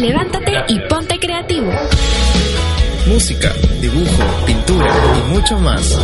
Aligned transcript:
levántate 0.00 0.52
y 0.68 0.78
ponte 0.88 1.18
creativo. 1.18 1.70
Música, 3.06 3.52
dibujo, 3.80 4.46
pintura 4.46 4.90
y 5.18 5.32
mucho 5.32 5.58
más. 5.58 5.98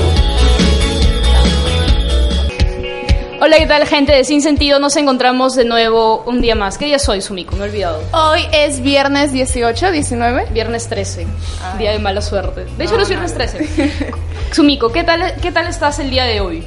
Hola, 3.41 3.59
¿qué 3.59 3.67
tal 3.67 3.87
gente 3.87 4.13
de 4.13 4.25
Sin 4.25 4.43
Sentido? 4.43 4.79
Nos 4.81 4.97
encontramos 4.97 5.55
de 5.55 5.65
nuevo 5.65 6.25
un 6.27 6.41
día 6.41 6.55
más. 6.55 6.79
¿Qué 6.79 6.87
día 6.87 6.99
soy, 6.99 7.21
Sumiko? 7.23 7.57
Me 7.57 7.65
he 7.65 7.69
olvidado. 7.69 8.03
Hoy 8.13 8.41
es 8.53 8.81
viernes 8.81 9.33
18, 9.33 9.91
19. 9.91 10.47
Viernes 10.53 10.89
13, 10.89 11.27
día 11.79 11.93
de 11.93 11.99
mala 11.99 12.21
suerte. 12.21 12.67
De 12.77 12.85
hecho, 12.85 12.97
no 12.97 13.03
es 13.03 13.09
viernes 13.09 13.35
13. 13.35 13.93
Sumiko, 14.53 14.91
¿qué 14.91 15.05
tal, 15.05 15.35
¿qué 15.41 15.53
tal 15.53 15.69
estás 15.69 15.99
el 16.01 16.11
día 16.11 16.25
de 16.25 16.41
hoy? 16.41 16.65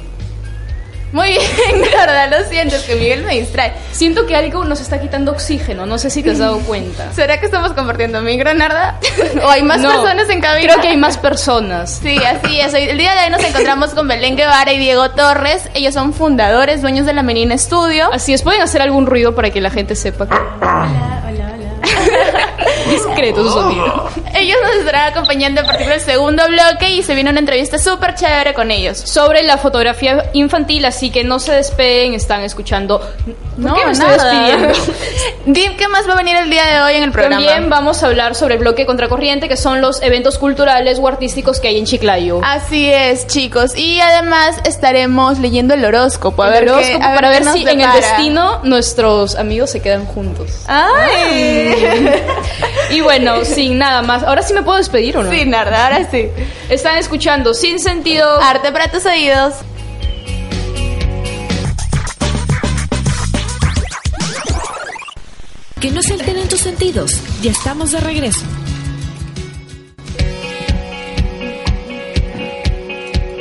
Muy 1.12 1.28
bien, 1.28 1.82
verdad, 1.92 2.30
lo 2.30 2.48
siento, 2.48 2.76
es 2.76 2.82
que 2.82 2.94
Miguel 2.94 3.24
me 3.24 3.38
distrae. 3.40 3.72
Siento 3.92 4.26
que 4.26 4.36
algo 4.36 4.64
nos 4.64 4.80
está 4.80 5.00
quitando 5.00 5.32
oxígeno, 5.32 5.84
no 5.86 5.98
sé 5.98 6.08
si 6.10 6.22
te 6.22 6.30
has 6.30 6.38
dado 6.38 6.58
cuenta. 6.60 7.12
¿Será 7.14 7.40
que 7.40 7.46
estamos 7.46 7.72
compartiendo 7.72 8.20
micro, 8.22 8.52
Narda? 8.54 8.98
¿O 9.44 9.48
hay 9.48 9.62
más 9.62 9.80
No, 9.80 9.90
personas 9.90 10.28
en 10.30 10.40
cabina? 10.40 10.72
Creo 10.72 10.82
que 10.82 10.88
hay 10.88 10.96
más 10.96 11.18
personas. 11.18 11.98
Sí, 12.02 12.16
así 12.18 12.60
es. 12.60 12.72
El 12.74 12.96
día 12.98 13.14
de 13.14 13.24
hoy 13.24 13.30
nos 13.30 13.42
encontramos 13.44 13.90
con 13.90 14.06
Belén 14.08 14.36
Guevara 14.36 14.72
y 14.72 14.78
Diego 14.78 15.10
Torres. 15.10 15.68
Ellos 15.74 15.94
son 15.94 16.12
fundadores, 16.14 16.80
dueños 16.82 17.06
de 17.06 17.12
la 17.12 17.22
Menina 17.22 17.56
Studio. 17.58 18.10
Así 18.12 18.32
es, 18.32 18.42
pueden 18.42 18.62
hacer 18.62 18.80
algún 18.82 19.06
ruido 19.06 19.34
para 19.34 19.50
que 19.50 19.60
la 19.60 19.70
gente 19.70 19.96
sepa 19.96 20.28
que... 20.28 20.34
Hola, 20.34 21.22
hola, 21.26 21.52
hola. 21.54 22.09
Discreto 22.90 23.44
su 23.44 23.50
sonido. 23.50 24.08
Ellos 24.34 24.56
nos 24.62 24.76
estarán 24.76 25.12
acompañando 25.12 25.60
a 25.60 25.64
partir 25.64 25.86
del 25.86 26.00
segundo 26.00 26.42
bloque 26.48 26.90
y 26.90 27.02
se 27.02 27.14
viene 27.14 27.30
una 27.30 27.40
entrevista 27.40 27.78
súper 27.78 28.14
chévere 28.14 28.54
con 28.54 28.70
ellos. 28.70 28.98
Sobre 28.98 29.42
la 29.42 29.58
fotografía 29.58 30.30
infantil, 30.32 30.84
así 30.84 31.10
que 31.10 31.24
no 31.24 31.38
se 31.38 31.52
despeguen, 31.52 32.14
están 32.14 32.42
escuchando... 32.42 33.00
¿Por 33.60 33.74
qué 33.74 33.84
me 33.84 33.92
estoy 33.92 34.08
despidiendo? 34.08 34.68
¿qué 35.78 35.88
más 35.88 36.08
va 36.08 36.12
a 36.12 36.16
venir 36.16 36.36
el 36.36 36.50
día 36.50 36.64
de 36.66 36.82
hoy 36.82 36.94
en 36.94 37.02
el 37.02 37.12
programa? 37.12 37.44
También 37.44 37.70
vamos 37.70 38.02
a 38.02 38.06
hablar 38.06 38.34
sobre 38.34 38.54
el 38.54 38.60
bloque 38.60 38.86
contracorriente, 38.86 39.48
que 39.48 39.56
son 39.56 39.80
los 39.80 40.02
eventos 40.02 40.38
culturales 40.38 40.98
o 41.00 41.08
artísticos 41.08 41.60
que 41.60 41.68
hay 41.68 41.78
en 41.78 41.84
Chiclayo. 41.84 42.40
Así 42.42 42.90
es, 42.90 43.26
chicos. 43.26 43.76
Y 43.76 44.00
además 44.00 44.60
estaremos 44.64 45.38
leyendo 45.38 45.74
el 45.74 45.84
horóscopo. 45.84 46.42
A 46.42 46.48
El 46.48 46.52
ver 46.52 46.70
horóscopo 46.70 47.04
a 47.04 47.14
para 47.14 47.30
ver 47.30 47.44
si 47.44 47.68
en 47.68 47.80
el 47.80 47.92
destino 47.92 48.60
nuestros 48.62 49.36
amigos 49.36 49.70
se 49.70 49.80
quedan 49.80 50.06
juntos. 50.06 50.50
¡Ay! 50.66 52.09
Y 52.90 53.00
bueno, 53.02 53.44
sin 53.44 53.78
nada 53.78 54.02
más. 54.02 54.24
Ahora 54.24 54.42
sí 54.42 54.52
me 54.52 54.62
puedo 54.62 54.78
despedir 54.78 55.16
o 55.16 55.22
no? 55.22 55.30
Sí, 55.30 55.44
Narda, 55.46 55.86
ahora 55.86 56.10
sí. 56.10 56.28
Están 56.68 56.98
escuchando 56.98 57.54
Sin 57.54 57.78
Sentido. 57.78 58.40
Arte 58.40 58.72
para 58.72 58.90
tus 58.90 59.06
oídos. 59.06 59.54
Que 65.80 65.90
no 65.90 66.02
se 66.02 66.14
alteren 66.14 66.48
tus 66.48 66.60
sentidos. 66.60 67.12
Ya 67.42 67.52
estamos 67.52 67.92
de 67.92 68.00
regreso. 68.00 68.44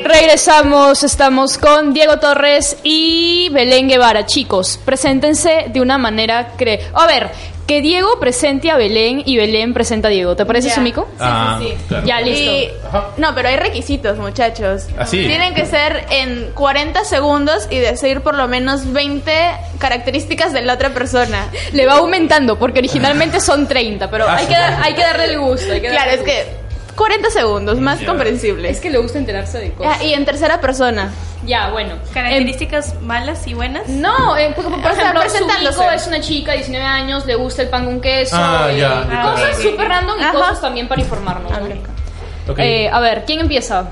Regresamos, 0.03 1.03
estamos 1.03 1.57
con 1.57 1.93
Diego 1.93 2.17
Torres 2.17 2.77
y 2.83 3.49
Belén 3.51 3.87
Guevara. 3.87 4.25
Chicos, 4.25 4.79
preséntense 4.83 5.65
de 5.71 5.81
una 5.81 5.97
manera 5.97 6.53
cre... 6.57 6.79
A 6.93 7.05
ver, 7.05 7.29
que 7.69 7.81
Diego 7.83 8.19
presente 8.19 8.71
a 8.71 8.77
Belén 8.77 9.21
y 9.25 9.37
Belén 9.37 9.75
presenta 9.75 10.07
a 10.07 10.11
Diego. 10.11 10.35
¿Te 10.35 10.43
parece, 10.43 10.69
Ya. 10.69 10.75
Sumiko? 10.75 11.07
Ah, 11.19 11.59
sí. 11.61 11.73
claro. 11.87 12.05
Ya, 12.07 12.19
listo. 12.19 12.51
Y- 12.51 12.69
no, 13.17 13.35
pero 13.35 13.47
hay 13.49 13.57
requisitos, 13.57 14.17
muchachos. 14.17 14.87
¿Ah, 14.97 15.05
sí? 15.05 15.17
Tienen 15.27 15.53
que 15.53 15.67
ser 15.67 16.03
en 16.09 16.49
40 16.55 17.03
segundos 17.05 17.67
y 17.69 17.77
decir 17.77 18.21
por 18.21 18.33
lo 18.33 18.47
menos 18.47 18.91
20 18.91 19.31
características 19.77 20.51
de 20.51 20.63
la 20.63 20.73
otra 20.73 20.89
persona. 20.95 21.47
Le 21.71 21.85
va 21.85 21.97
aumentando 21.97 22.57
porque 22.57 22.79
originalmente 22.79 23.39
son 23.39 23.67
30, 23.67 24.09
pero 24.09 24.27
Ah, 24.27 24.37
hay 24.37 24.45
sí. 24.45 24.51
que, 24.51 24.57
dar- 24.59 24.79
hay 24.83 24.93
que 24.95 25.01
darle 25.01 25.25
el 25.25 25.39
gusto. 25.39 25.71
hay 25.71 25.79
que 25.81 25.89
Claro, 25.89 26.09
darle 26.11 26.13
es 26.13 26.19
el 26.21 26.25
que 26.25 26.58
40 26.99 27.29
segundos, 27.29 27.79
más 27.79 28.01
Ya. 28.01 28.07
comprensible. 28.07 28.69
Es 28.69 28.81
que 28.81 28.89
le 28.89 28.97
gusta 28.97 29.17
enterarse 29.19 29.57
de 29.57 29.71
cosas. 29.71 29.97
Ah, 29.99 30.03
y 30.03 30.13
en 30.13 30.25
tercera 30.25 30.59
persona. 30.59 31.13
Ya, 31.45 31.69
bueno. 31.71 31.95
Características 32.13 33.01
malas 33.01 33.47
y 33.47 33.53
buenas. 33.53 33.87
No, 33.87 34.35
eh, 34.35 34.51
por, 34.53 34.65
por 34.65 34.91
ejemplo, 34.91 35.21
presentándose. 35.21 35.77
Sumiko 35.77 35.91
es 35.93 36.07
una 36.07 36.19
chica, 36.19 36.51
19 36.51 36.85
años, 36.85 37.25
le 37.25 37.35
gusta 37.35 37.61
el 37.61 37.69
pan 37.69 37.85
con 37.85 38.01
queso. 38.01 38.35
Ah, 38.37 38.67
eh, 38.69 38.79
ya. 38.79 39.05
y 39.09 39.15
Ah, 39.15 39.31
cosas 39.31 39.55
ok, 39.57 39.61
súper 39.63 39.87
random 39.87 40.19
y 40.19 40.23
Ajá. 40.23 40.31
cosas 40.33 40.61
también 40.61 40.89
para 40.89 40.99
informarnos. 40.99 41.49
¿no? 41.49 42.51
Ok. 42.51 42.59
Eh, 42.59 42.89
a 42.91 42.99
ver, 42.99 43.23
¿quién 43.25 43.39
empieza? 43.39 43.89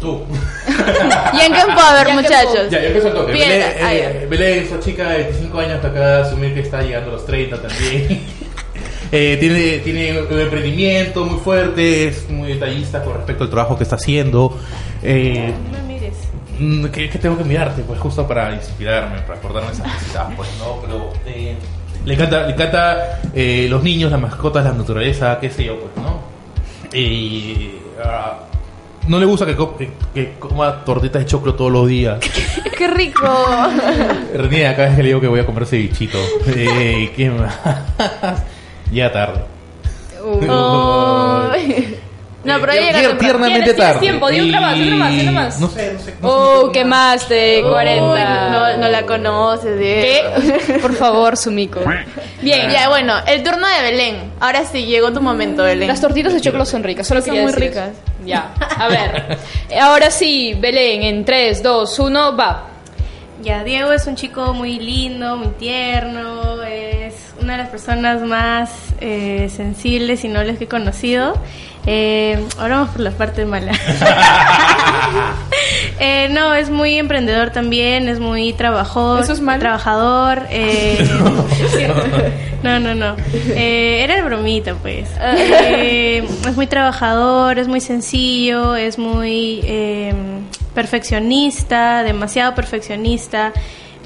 Tú. 0.00 0.24
¿Y 1.32 1.40
en 1.40 1.52
qué 1.52 1.60
Ya 1.60 2.04
que 2.04 2.12
muchachos? 2.12 2.70
Ya, 2.70 2.80
yo 2.80 2.86
empiezo 2.86 3.08
el 3.08 3.14
toque. 3.14 3.32
Belén, 3.32 3.62
ah, 3.82 3.94
eh, 3.94 4.26
Belén, 4.28 4.62
esta 4.62 4.80
chica 4.80 5.08
de 5.10 5.18
25 5.24 5.58
años 5.60 5.84
acaba 5.84 6.06
de 6.06 6.22
asumir 6.22 6.54
que 6.54 6.60
está 6.60 6.82
llegando 6.82 7.10
a 7.10 7.12
los 7.14 7.26
30 7.26 7.60
también. 7.60 8.26
Eh, 9.10 9.36
tiene, 9.40 9.78
tiene 9.78 10.20
un 10.20 10.38
emprendimiento 10.40 11.24
muy 11.24 11.38
fuerte, 11.40 12.08
es 12.08 12.28
muy 12.28 12.48
detallista 12.48 13.02
con 13.02 13.14
respecto 13.14 13.44
al 13.44 13.50
trabajo 13.50 13.76
que 13.76 13.84
está 13.84 13.96
haciendo. 13.96 14.58
Eh, 15.02 15.52
No 15.72 15.78
me 15.78 15.94
mires. 15.94 16.14
mm, 16.58 16.84
que, 16.86 17.08
que 17.08 17.18
tengo 17.18 17.38
que 17.38 17.44
mirarte, 17.44 17.82
pues 17.82 17.98
justo 18.00 18.26
para 18.28 18.54
inspirarme, 18.54 19.20
para 19.22 19.38
acordarme 19.38 19.72
esas 19.72 19.90
cositas, 19.92 20.26
pues 20.36 20.48
no, 20.58 20.80
pero 20.82 21.12
eh, 21.26 21.54
le 22.04 22.14
encanta, 22.14 22.46
le 22.46 22.52
encanta 22.52 23.20
eh, 23.34 23.66
los 23.70 23.82
niños, 23.82 24.10
las 24.10 24.20
mascotas, 24.20 24.64
la 24.64 24.72
naturaleza, 24.72 25.38
qué 25.40 25.48
sé 25.50 25.64
yo, 25.64 25.78
pues, 25.78 26.04
¿no? 26.04 26.18
Y 26.96 27.70
ah, 28.04 28.40
no 29.08 29.18
le 29.18 29.24
gusta 29.26 29.46
que, 29.46 29.56
co- 29.56 29.76
que, 29.76 29.90
que 30.14 30.32
coma 30.38 30.84
tortitas 30.84 31.22
de 31.22 31.26
choclo 31.26 31.54
todos 31.54 31.72
los 31.72 31.88
días. 31.88 32.18
¡Qué 32.76 32.88
rico! 32.88 33.26
Reniega 34.34 34.76
cada 34.76 34.88
vez 34.88 34.96
que 34.96 35.02
le 35.02 35.08
digo 35.08 35.20
que 35.20 35.28
voy 35.28 35.40
a 35.40 35.46
comer 35.46 35.64
cevichito. 35.66 36.18
Eh, 36.46 37.10
¿Qué 37.16 37.30
más? 37.30 37.54
Ya 38.92 39.12
tarde. 39.12 39.40
Ay. 41.52 41.98
No, 42.44 42.58
pero 42.60 42.72
ahí 42.72 42.78
llega 42.78 42.92
temprano. 43.00 43.18
tiernamente 43.18 43.60
Tienes- 43.60 43.76
tienes 43.76 43.76
tarde. 43.94 44.00
tiempo, 44.00 44.28
di 44.30 44.40
otra 44.40 44.60
más, 44.60 44.78
otra 44.80 44.94
más, 44.96 45.12
otra 45.20 45.32
más. 45.32 45.60
No 45.60 45.68
sé, 45.68 45.92
no 45.92 45.98
sé. 46.00 46.14
No 46.22 46.28
Oh, 46.28 46.66
sé 46.66 46.72
¿qué 46.72 46.84
más 46.84 47.28
de 47.28 47.64
40? 47.68 48.12
Uy, 48.12 48.20
no, 48.52 48.76
no 48.78 48.88
la 48.88 49.02
conoces, 49.06 49.78
Diego. 49.78 50.30
¿Qué? 50.66 50.78
Por 50.82 50.94
favor, 50.94 51.36
Sumiko. 51.36 51.80
Bien, 52.40 52.70
Ya, 52.70 52.88
bueno, 52.88 53.14
el 53.26 53.42
turno 53.42 53.66
de 53.66 53.82
Belén. 53.90 54.32
Ahora 54.40 54.64
sí, 54.64 54.86
llegó 54.86 55.12
tu 55.12 55.20
momento, 55.20 55.64
Belén. 55.64 55.88
Las 55.88 56.00
tortitas 56.00 56.32
de 56.32 56.40
choclo 56.40 56.64
son 56.64 56.84
ricas, 56.84 57.06
solo 57.06 57.20
Son 57.20 57.26
quería 57.30 57.42
muy 57.42 57.52
decir 57.52 57.68
ricas. 57.70 57.90
Ya, 58.24 58.52
a 58.78 58.88
ver. 58.88 59.38
Ahora 59.82 60.10
sí, 60.10 60.54
Belén, 60.58 61.02
en 61.02 61.24
3, 61.24 61.62
2, 61.62 61.98
1, 61.98 62.36
va. 62.36 62.64
Ya, 63.42 63.62
Diego 63.64 63.92
es 63.92 64.06
un 64.06 64.14
chico 64.16 64.54
muy 64.54 64.78
lindo, 64.78 65.36
muy 65.36 65.48
tierno, 65.58 66.62
es 66.62 67.27
una 67.40 67.52
de 67.52 67.58
las 67.58 67.68
personas 67.68 68.22
más 68.22 68.70
eh, 69.00 69.48
sensibles 69.54 70.24
y 70.24 70.28
nobles 70.28 70.58
que 70.58 70.64
he 70.64 70.68
conocido. 70.68 71.34
Eh, 71.86 72.38
ahora 72.58 72.76
vamos 72.76 72.90
por 72.90 73.00
la 73.00 73.10
parte 73.12 73.44
mala. 73.44 73.72
Eh, 76.00 76.28
no, 76.30 76.54
es 76.54 76.70
muy 76.70 76.96
emprendedor 76.96 77.50
también, 77.50 78.08
es 78.08 78.20
muy 78.20 78.52
trabajador. 78.52 79.20
¿Eso 79.20 79.32
es 79.32 79.40
malo? 79.40 79.58
Trabajador. 79.60 80.42
eh, 80.50 80.96
no, 82.62 82.78
no, 82.78 82.94
no. 82.94 83.16
Eh, 83.32 84.02
era 84.04 84.16
el 84.16 84.22
bromita, 84.22 84.74
pues. 84.74 85.08
Eh, 85.20 86.24
es 86.46 86.56
muy 86.56 86.68
trabajador, 86.68 87.58
es 87.58 87.66
muy 87.66 87.80
sencillo, 87.80 88.76
es 88.76 88.96
muy 88.96 89.60
perfeccionista, 90.74 92.04
demasiado 92.04 92.54
perfeccionista. 92.54 93.52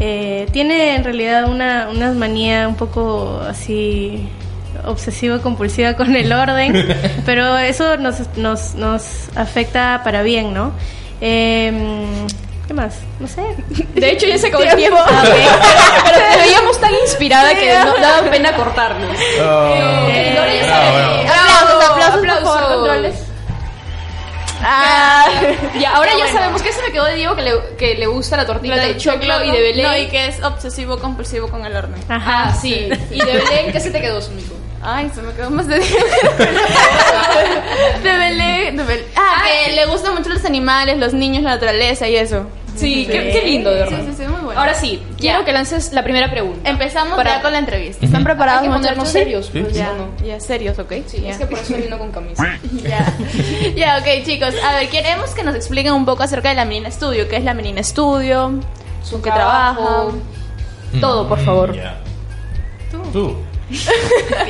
Eh, 0.04 0.48
tiene 0.50 0.96
en 0.96 1.04
realidad 1.04 1.48
una, 1.48 1.88
una 1.88 2.10
manía 2.10 2.66
un 2.66 2.74
poco 2.74 3.40
así 3.48 4.28
obsesiva 4.84 5.38
compulsiva 5.38 5.94
con 5.94 6.16
el 6.16 6.32
orden, 6.32 6.74
pero 7.24 7.56
eso 7.56 7.96
nos, 7.98 8.16
nos, 8.36 8.74
nos 8.74 9.28
afecta 9.36 10.00
para 10.02 10.22
bien, 10.22 10.52
¿no? 10.52 10.72
Eh, 11.20 11.72
¿Qué 12.66 12.74
más? 12.74 12.96
No 13.20 13.28
sé. 13.28 13.42
De 13.94 14.10
hecho, 14.10 14.26
ya 14.26 14.38
se 14.38 14.48
acabó 14.48 14.64
el 14.64 14.74
tiempo. 14.74 14.96
Tiempo. 15.04 15.20
Pero 16.04 16.18
te 16.32 16.38
veíamos 16.38 16.80
tan 16.80 16.92
inspirada 17.04 17.54
que 17.54 17.72
no 17.78 17.94
daba 18.00 18.28
pena 18.30 18.54
cortarnos. 18.56 19.16
Oh. 19.40 19.74
Eh, 20.10 20.32
Bravo, 20.64 20.92
bravo. 20.96 21.14
Aplausos, 21.22 21.90
aplausos, 21.90 22.20
por 22.20 22.30
Aplausos. 22.30 22.42
favor, 22.60 22.74
controles. 22.76 23.14
Ah, 24.62 25.26
Ya, 25.80 25.92
ahora 25.96 26.12
Ya, 26.12 26.18
ya 26.18 26.24
bueno. 26.24 26.38
sabemos 26.38 26.62
que 26.62 26.72
se 26.72 26.82
me 26.82 26.92
quedó 26.92 27.04
de 27.06 27.14
Diego 27.16 27.34
que 27.36 27.42
le, 27.42 27.52
que 27.78 27.94
le 27.96 28.06
gusta 28.06 28.36
la 28.36 28.46
tortita 28.46 28.76
la 28.76 28.84
de 28.86 28.96
choclo 28.96 29.42
y 29.44 29.50
de 29.50 29.82
No, 29.82 29.90
Belén. 29.90 30.04
y 30.04 30.08
que 30.08 30.26
es 30.28 30.42
obsesivo 30.42 30.98
compulsivo 30.98 31.48
con 31.48 31.64
el 31.66 31.74
horno. 31.76 31.96
Ah, 32.08 32.54
sí. 32.60 32.88
Y 33.10 33.18
de 33.18 33.24
Belén, 33.32 33.72
¿qué 33.72 33.80
se 33.80 33.90
te 33.90 34.00
quedó, 34.00 34.20
Sumiko? 34.22 34.54
Ay, 34.84 35.08
se 35.14 35.22
me 35.22 35.32
quedó 35.34 35.48
más 35.50 35.66
de 35.68 35.78
De 38.02 38.18
Belén, 38.18 38.76
de 38.76 38.82
Belén. 38.84 39.06
Ah, 39.16 39.42
que 39.66 39.72
le 39.72 39.86
gustan 39.86 40.14
mucho 40.14 40.28
los 40.28 40.44
animales, 40.44 40.98
los 40.98 41.12
niños, 41.14 41.42
la 41.44 41.50
naturaleza 41.50 42.08
y 42.08 42.16
eso. 42.16 42.46
Sí, 42.76 43.06
qué, 43.06 43.30
qué 43.32 43.42
lindo, 43.46 43.70
de 43.70 43.80
verdad. 43.80 44.00
Sí, 44.00 44.06
sí, 44.16 44.22
sí, 44.22 44.28
muy 44.28 44.40
bueno. 44.40 44.58
Ahora 44.60 44.74
sí, 44.74 45.02
quiero 45.18 45.40
Ya. 45.40 45.44
que 45.44 45.52
lances 45.52 45.92
la 45.92 46.02
primera 46.02 46.30
pregunta. 46.30 46.68
Empezamos 46.70 47.16
Para- 47.16 47.36
ya 47.36 47.42
con 47.42 47.52
la 47.52 47.58
entrevista. 47.58 48.04
¿Están 48.04 48.24
preparados, 48.24 48.62
Hay 48.62 48.68
que 48.68 48.74
ponernos 48.74 49.08
serios, 49.08 49.46
Sí. 49.46 49.60
pues, 49.60 49.74
Sí. 49.74 49.80
¿o 49.80 49.82
Ya, 49.82 49.92
no? 49.94 50.26
ya, 50.26 50.40
serios, 50.40 50.78
¿ok? 50.78 50.92
Sí, 51.06 51.20
Ya. 51.22 51.30
es 51.30 51.38
que 51.38 51.46
por 51.46 51.58
eso 51.58 51.76
vino 51.76 51.98
con 51.98 52.10
camisa. 52.12 52.58
Ya. 52.82 53.14
ya, 53.76 53.98
ok, 53.98 54.24
chicos. 54.24 54.54
A 54.64 54.76
ver, 54.76 54.88
queremos 54.88 55.30
que 55.30 55.42
nos 55.44 55.54
expliquen 55.54 55.92
un 55.92 56.04
poco 56.04 56.22
acerca 56.22 56.48
de 56.48 56.54
la 56.54 56.64
Menina 56.64 56.90
Studio. 56.90 57.28
¿Qué 57.28 57.36
es 57.36 57.44
la 57.44 57.54
Menina 57.54 57.82
Studio? 57.82 58.52
Su 59.02 59.12
¿Con 59.12 59.22
qué 59.22 59.30
trabaja? 59.30 59.74
trabajo. 59.76 60.12
Todo, 61.00 61.28
por 61.28 61.38
favor. 61.44 61.74
Ya. 61.74 61.98
Tú. 63.12 63.36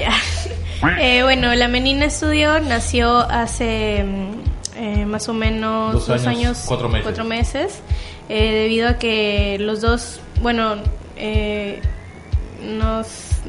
Ya. 0.00 0.12
Eh, 1.00 1.22
bueno, 1.22 1.54
la 1.54 1.68
Menina 1.68 2.06
Estudio 2.06 2.58
nació 2.58 3.18
hace 3.18 4.02
mm, 4.02 4.30
eh, 4.78 5.06
más 5.06 5.28
o 5.28 5.32
menos 5.32 5.92
Dos 5.92 6.06
dos, 6.08 6.26
años, 6.26 6.26
años, 6.26 6.62
cuatro 6.66 6.88
meses. 6.88 7.24
meses, 7.24 7.80
eh, 8.28 8.52
debido 8.52 8.88
a 8.88 8.98
que 8.98 9.56
los 9.60 9.80
dos, 9.80 10.20
bueno, 10.40 10.76
eh, 11.16 11.80
nos 12.62 13.08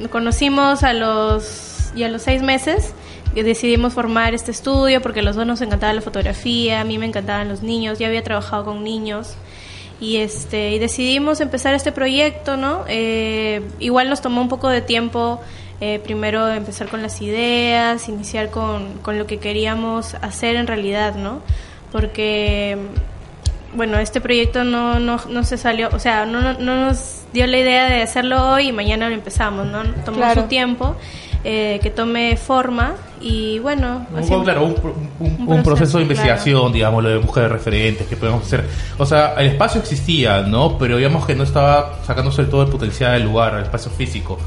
conocimos 0.09 0.83
a 0.83 0.93
los 0.93 1.91
y 1.95 2.03
a 2.03 2.09
los 2.09 2.23
seis 2.23 2.41
meses 2.41 2.93
decidimos 3.41 3.93
formar 3.93 4.35
este 4.35 4.51
estudio 4.51 5.01
porque 5.01 5.21
a 5.21 5.23
los 5.23 5.35
dos 5.35 5.47
nos 5.47 5.61
encantaba 5.61 5.91
la 5.93 6.01
fotografía, 6.01 6.81
a 6.81 6.83
mí 6.83 6.99
me 6.99 7.07
encantaban 7.07 7.49
los 7.49 7.63
niños, 7.63 7.97
ya 7.97 8.07
había 8.07 8.23
trabajado 8.23 8.65
con 8.65 8.83
niños 8.83 9.33
y 9.99 10.17
este 10.17 10.71
y 10.71 10.79
decidimos 10.79 11.41
empezar 11.41 11.73
este 11.73 11.91
proyecto, 11.91 12.57
¿no? 12.57 12.83
Eh, 12.87 13.63
igual 13.79 14.09
nos 14.09 14.21
tomó 14.21 14.41
un 14.41 14.49
poco 14.49 14.69
de 14.69 14.81
tiempo 14.81 15.41
eh, 15.81 15.99
primero 16.03 16.47
empezar 16.49 16.87
con 16.89 17.01
las 17.01 17.21
ideas, 17.21 18.07
iniciar 18.07 18.51
con, 18.51 18.99
con 18.99 19.17
lo 19.17 19.25
que 19.25 19.39
queríamos 19.39 20.13
hacer 20.15 20.55
en 20.55 20.67
realidad, 20.67 21.15
¿no? 21.15 21.41
Porque 21.91 22.77
bueno, 23.75 23.97
este 23.99 24.21
proyecto 24.21 24.63
no, 24.63 24.99
no, 24.99 25.19
no 25.29 25.43
se 25.43 25.57
salió, 25.57 25.89
o 25.93 25.99
sea, 25.99 26.25
no, 26.25 26.41
no, 26.41 26.53
no 26.59 26.85
nos 26.87 27.21
dio 27.33 27.47
la 27.47 27.57
idea 27.57 27.89
de 27.89 28.01
hacerlo 28.01 28.51
hoy 28.51 28.67
y 28.67 28.71
mañana 28.71 29.09
lo 29.09 29.15
empezamos, 29.15 29.65
¿no? 29.67 29.83
Tomó 30.05 30.17
Claro. 30.17 30.41
su 30.43 30.47
tiempo 30.47 30.95
eh, 31.45 31.79
que 31.83 31.89
tome 31.89 32.37
forma 32.37 32.93
y 33.19 33.59
bueno, 33.59 34.05
Un, 34.13 34.19
así- 34.19 34.33
claro, 34.43 34.63
un, 34.65 34.75
un- 34.81 35.09
un- 35.19 35.27
Un 35.27 35.39
un 35.39 35.47
proceso, 35.47 35.63
proceso, 35.63 35.97
de 35.97 36.03
investigación, 36.03 36.71
digamos, 36.71 37.03
lo 37.03 37.09
de 37.09 37.17
búsqueda 37.17 37.43
de 37.43 37.49
referentes 37.49 38.07
que 38.07 38.15
podemos 38.15 38.43
hacer. 38.45 38.63
O 38.97 39.05
sea, 39.05 39.33
el 39.37 39.47
espacio 39.47 39.81
existía, 39.81 40.41
¿no? 40.43 40.77
Pero 40.77 40.95
digamos 40.97 41.25
que 41.25 41.35
no 41.35 41.43
estaba 41.43 41.99
sacándose 42.05 42.45
todo 42.45 42.63
el 42.63 42.69
potencial 42.69 43.13
del 43.13 43.23
lugar, 43.23 43.55
el 43.55 43.63
espacio 43.63 43.91
físico. 43.91 44.39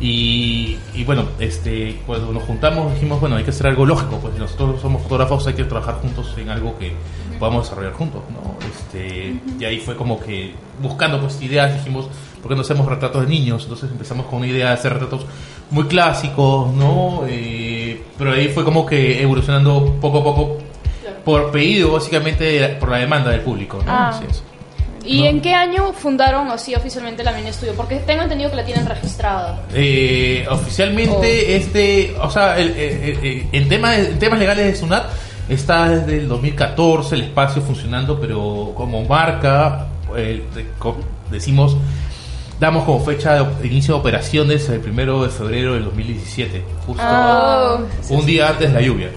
Y, 0.00 0.78
y 0.94 1.04
bueno, 1.04 1.24
este, 1.40 2.00
cuando 2.06 2.32
nos 2.32 2.44
juntamos 2.44 2.94
dijimos, 2.94 3.20
bueno, 3.20 3.36
hay 3.36 3.44
que 3.44 3.50
hacer 3.50 3.66
algo 3.66 3.84
lógico, 3.84 4.18
pues 4.20 4.34
si 4.34 4.40
nosotros 4.40 4.80
somos 4.80 5.02
fotógrafos, 5.02 5.46
hay 5.48 5.54
que 5.54 5.64
trabajar 5.64 5.96
juntos 5.96 6.32
en 6.36 6.50
algo 6.50 6.78
que 6.78 6.92
podamos 7.38 7.64
desarrollar 7.64 7.94
juntos, 7.94 8.22
¿no? 8.30 8.56
Este, 8.66 9.40
Y 9.58 9.64
ahí 9.64 9.78
fue 9.78 9.96
como 9.96 10.20
que 10.20 10.54
buscando 10.80 11.20
pues 11.20 11.40
ideas, 11.42 11.74
dijimos, 11.74 12.08
¿por 12.40 12.48
qué 12.50 12.54
no 12.54 12.60
hacemos 12.60 12.86
retratos 12.86 13.22
de 13.22 13.28
niños? 13.28 13.64
Entonces 13.64 13.90
empezamos 13.90 14.26
con 14.26 14.38
una 14.38 14.46
idea 14.46 14.68
de 14.68 14.72
hacer 14.74 14.92
retratos 14.92 15.26
muy 15.70 15.84
clásicos, 15.84 16.72
¿no? 16.72 17.22
Eh, 17.28 18.00
pero 18.16 18.32
ahí 18.32 18.48
fue 18.48 18.64
como 18.64 18.86
que 18.86 19.20
evolucionando 19.20 19.96
poco 20.00 20.18
a 20.18 20.24
poco 20.24 20.58
por 21.24 21.50
pedido, 21.50 21.92
básicamente 21.92 22.76
por 22.80 22.90
la 22.90 22.98
demanda 22.98 23.30
del 23.30 23.40
público, 23.40 23.78
¿no? 23.84 23.90
Ah. 23.90 24.08
Así 24.10 24.24
es. 24.30 24.42
¿Y 25.08 25.20
No. 25.22 25.26
en 25.26 25.40
qué 25.40 25.54
año 25.54 25.92
fundaron 25.94 26.48
así 26.50 26.74
oficialmente 26.74 27.24
la 27.24 27.32
Mini 27.32 27.50
Studio? 27.52 27.72
Porque 27.74 27.96
tengo 28.00 28.22
entendido 28.22 28.50
que 28.50 28.56
la 28.56 28.64
tienen 28.64 28.84
registrada. 28.86 29.62
Eh, 29.74 30.46
oficialmente, 30.50 31.56
este, 31.56 32.14
o 32.20 32.30
sea, 32.30 32.58
el, 32.58 32.68
el- 32.76 33.18
el- 33.24 33.46
en, 33.52 33.68
temas, 33.68 33.96
en 33.98 34.18
temas 34.18 34.38
legales 34.38 34.66
de 34.66 34.74
Sunat 34.76 35.06
está 35.48 35.88
desde 35.88 36.18
el 36.18 36.28
2014 36.28 37.14
el 37.14 37.22
espacio 37.22 37.62
funcionando, 37.62 38.20
pero 38.20 38.72
como 38.76 39.02
marca, 39.04 39.86
eh, 40.14 40.44
decimos, 41.30 41.74
damos 42.60 42.84
como 42.84 43.02
fecha 43.02 43.42
de 43.44 43.66
inicio 43.66 43.94
de 43.94 44.00
operaciones 44.00 44.68
el 44.68 44.80
primero 44.80 45.22
de 45.22 45.30
febrero 45.30 45.72
del 45.74 45.84
2017, 45.84 46.62
justo 46.86 47.02
Oh. 47.02 47.78
un 48.10 48.26
día 48.26 48.48
antes 48.48 48.68
de 48.68 48.74
la 48.74 48.86
lluvia. 48.86 49.08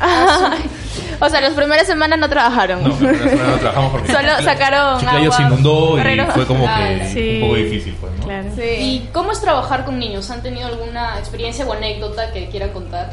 O 1.20 1.28
sea, 1.28 1.40
las 1.40 1.52
primeras 1.52 1.86
semanas 1.86 2.18
no 2.18 2.28
trabajaron. 2.28 2.82
No, 2.82 2.94
pero 2.98 3.12
no 3.12 3.56
trabajamos 3.58 3.92
porque 3.92 4.12
Solo 4.12 4.28
sacaron 4.42 5.00
Chiclayo 5.00 5.32
se 5.32 5.42
agua, 5.42 5.52
inundó 5.58 5.98
y 5.98 6.20
fue 6.32 6.46
como 6.46 6.66
Ah, 6.66 6.78
que 6.98 7.08
sí. 7.08 7.34
un 7.36 7.40
poco 7.42 7.54
difícil, 7.56 7.94
pues, 8.00 8.12
¿no? 8.18 8.24
Claro. 8.24 8.48
Sí. 8.56 8.62
¿Y 8.62 9.08
cómo 9.12 9.32
es 9.32 9.40
trabajar 9.40 9.84
con 9.84 9.98
niños? 9.98 10.30
¿Han 10.30 10.42
tenido 10.42 10.66
alguna 10.68 11.18
experiencia 11.18 11.66
o 11.66 11.72
anécdota 11.72 12.32
que 12.32 12.48
quieran 12.48 12.70
contar? 12.70 13.10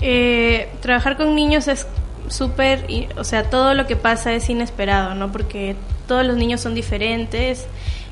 Eh, 0.00 0.68
trabajar 0.80 1.16
con 1.16 1.34
niños 1.34 1.68
es 1.68 1.86
súper, 2.28 2.86
o 3.18 3.24
sea, 3.24 3.44
todo 3.50 3.74
lo 3.74 3.86
que 3.86 3.96
pasa 3.96 4.32
es 4.32 4.48
inesperado, 4.48 5.14
¿no? 5.14 5.32
Porque 5.32 5.76
todos 6.06 6.24
los 6.24 6.36
niños 6.36 6.60
son 6.60 6.74
diferentes. 6.74 7.66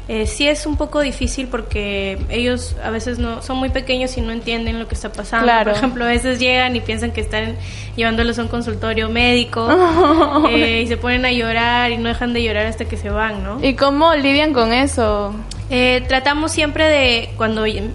Eh, 0.08 0.26
sí 0.26 0.48
es 0.48 0.64
un 0.64 0.78
poco 0.78 1.00
difícil 1.00 1.48
porque 1.48 2.18
ellos 2.30 2.76
a 2.82 2.88
veces 2.88 3.18
no 3.18 3.42
son 3.42 3.58
muy 3.58 3.68
pequeños 3.68 4.16
y 4.16 4.22
no 4.22 4.32
entienden 4.32 4.78
lo 4.78 4.88
que 4.88 4.94
está 4.94 5.12
pasando. 5.12 5.44
Claro. 5.44 5.70
Por 5.70 5.78
ejemplo, 5.78 6.04
a 6.04 6.08
veces 6.08 6.38
llegan 6.38 6.74
y 6.76 6.80
piensan 6.80 7.12
que 7.12 7.20
están 7.20 7.56
llevándolos 7.94 8.38
a 8.38 8.42
un 8.42 8.48
consultorio 8.48 9.10
médico 9.10 9.68
eh, 10.50 10.82
y 10.82 10.86
se 10.86 10.96
ponen 10.96 11.26
a 11.26 11.32
llorar 11.32 11.90
y 11.90 11.98
no 11.98 12.08
dejan 12.08 12.32
de 12.32 12.42
llorar 12.42 12.66
hasta 12.66 12.86
que 12.86 12.96
se 12.96 13.10
van, 13.10 13.44
¿no? 13.44 13.62
¿Y 13.62 13.74
cómo 13.74 14.14
lidian 14.14 14.54
con 14.54 14.72
eso? 14.72 15.34
Eh, 15.68 16.02
tratamos 16.08 16.52
siempre 16.52 16.88
de 16.88 17.30
cuando 17.36 17.66
eh, 17.66 17.90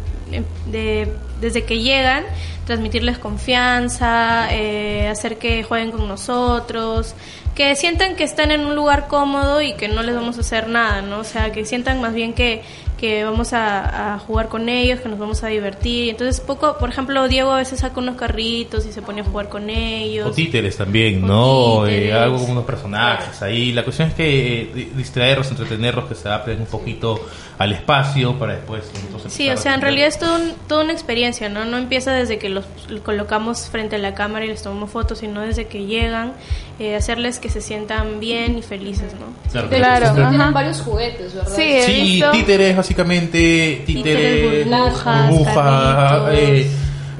de, 0.68 1.12
desde 1.42 1.63
que 1.63 1.80
llegan 1.80 2.24
transmitirles 2.66 3.18
confianza, 3.18 4.48
eh, 4.51 5.07
hacer 5.07 5.38
que 5.38 5.63
jueguen 5.63 5.92
con 5.92 6.07
nosotros, 6.07 7.16
que 7.56 7.76
sientan 7.76 8.16
que 8.16 8.24
están 8.24 8.52
en 8.52 8.66
un 8.66 8.76
lugar 8.76 9.08
cómodo 9.08 9.62
y 9.62 9.74
que 9.74 9.88
no 9.88 10.02
les 10.04 10.16
vamos 10.16 10.38
a 10.38 10.42
hacer 10.42 10.68
nada, 10.68 11.02
¿no? 11.02 11.20
O 11.20 11.24
sea, 11.24 11.52
que 11.52 11.66
sientan 11.66 12.02
más 12.02 12.14
bien 12.14 12.34
que, 12.34 12.64
que 13.00 13.24
vamos 13.26 13.54
a, 13.54 14.16
a 14.16 14.20
jugar 14.20 14.48
con 14.48 14.70
ellos, 14.70 15.02
que 15.02 15.10
nos 15.10 15.20
vamos 15.20 15.44
a 15.44 15.48
divertir. 15.48 16.10
Entonces, 16.10 16.40
poco, 16.42 16.78
por 16.80 16.90
ejemplo, 16.90 17.28
Diego 17.28 17.52
a 17.52 17.58
veces 17.58 17.82
saca 17.82 18.00
unos 18.00 18.16
carritos 18.16 18.86
y 18.88 18.92
se 18.92 19.02
pone 19.04 19.22
a 19.22 19.24
jugar 19.24 19.50
con 19.50 19.70
ellos. 19.70 20.28
O 20.28 20.32
títeres 20.32 20.78
también, 20.78 21.24
O 21.26 21.28
¿no? 21.28 21.84
títeres. 21.86 22.10
Eh, 22.10 22.14
algo 22.14 22.38
como 22.40 22.54
unos 22.54 22.66
personajes 22.66 23.42
ahí. 23.44 23.72
La 23.72 23.84
cuestión 23.84 24.08
es 24.08 24.14
que 24.16 24.62
eh, 24.62 24.72
di- 24.74 24.92
distraerlos, 24.96 25.52
entretenerlos, 25.52 26.06
que 26.06 26.16
se 26.16 26.28
adapten 26.30 26.60
un 26.62 26.66
poquito 26.68 27.24
al 27.60 27.72
espacio 27.74 28.34
para 28.40 28.54
después. 28.56 28.90
entonces, 29.06 29.32
Sí, 29.32 29.48
o 29.50 29.58
sea, 29.58 29.76
en 29.76 29.82
realidad 29.82 30.08
es 30.08 30.18
todo 30.18 30.36
un- 30.36 30.54
toda 30.68 30.84
una 30.86 30.94
experiencia, 30.94 31.50
¿no? 31.50 31.66
No 31.66 31.78
empieza 31.78 32.12
desde 32.14 32.40
que 32.40 32.50
los 32.50 32.66
colocamos 33.04 33.70
frente 33.70 33.98
a 33.98 34.00
la 34.00 34.14
cámara 34.16 34.46
y 34.46 34.48
les 34.48 34.64
tomamos 34.64 34.90
fotos, 34.90 35.20
sino 35.20 35.42
desde 35.42 35.66
que 35.68 35.86
llegan, 35.86 36.34
eh, 36.80 36.96
hacerles 36.96 37.40
que 37.40 37.50
se 37.50 37.62
sientan 37.62 38.20
bien 38.20 38.58
y 38.58 38.62
felices, 38.62 39.14
¿no? 39.20 39.28
Claro, 39.52 39.70
Claro, 39.70 40.30
tienen 40.30 40.54
varios 40.54 40.81
juguetes, 40.81 41.34
¿verdad? 41.36 41.52
Sí, 41.56 42.22
títeres 42.31 42.75
básicamente, 42.75 43.84
títeres, 43.86 44.66
Títeres, 44.66 44.70
burbujas, 44.70 46.24
eh, 46.31 46.72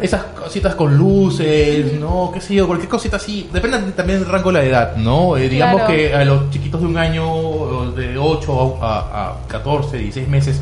esas 0.02 0.24
cositas 0.24 0.74
con 0.76 0.98
luces, 0.98 1.94
¿no? 2.00 2.32
¿Qué 2.34 2.42
sé 2.42 2.56
yo? 2.56 2.66
Cualquier 2.68 2.90
cosita 2.90 3.18
así. 3.18 3.48
Depende 3.54 3.78
también 3.92 4.20
del 4.20 4.28
rango 4.28 4.52
de 4.52 4.60
la 4.60 4.66
edad, 4.66 4.96
¿no? 4.98 5.38
Eh, 5.38 5.48
digamos 5.48 5.82
Claro. 5.82 5.94
que 5.94 6.14
a 6.16 6.26
los 6.26 6.50
chiquitos 6.50 6.82
de 6.82 6.88
un 6.88 6.98
año, 6.98 7.92
de 7.92 8.18
8 8.18 8.80
a, 8.82 8.98
a 9.44 9.48
14, 9.48 9.98
16 10.00 10.28
meses, 10.28 10.60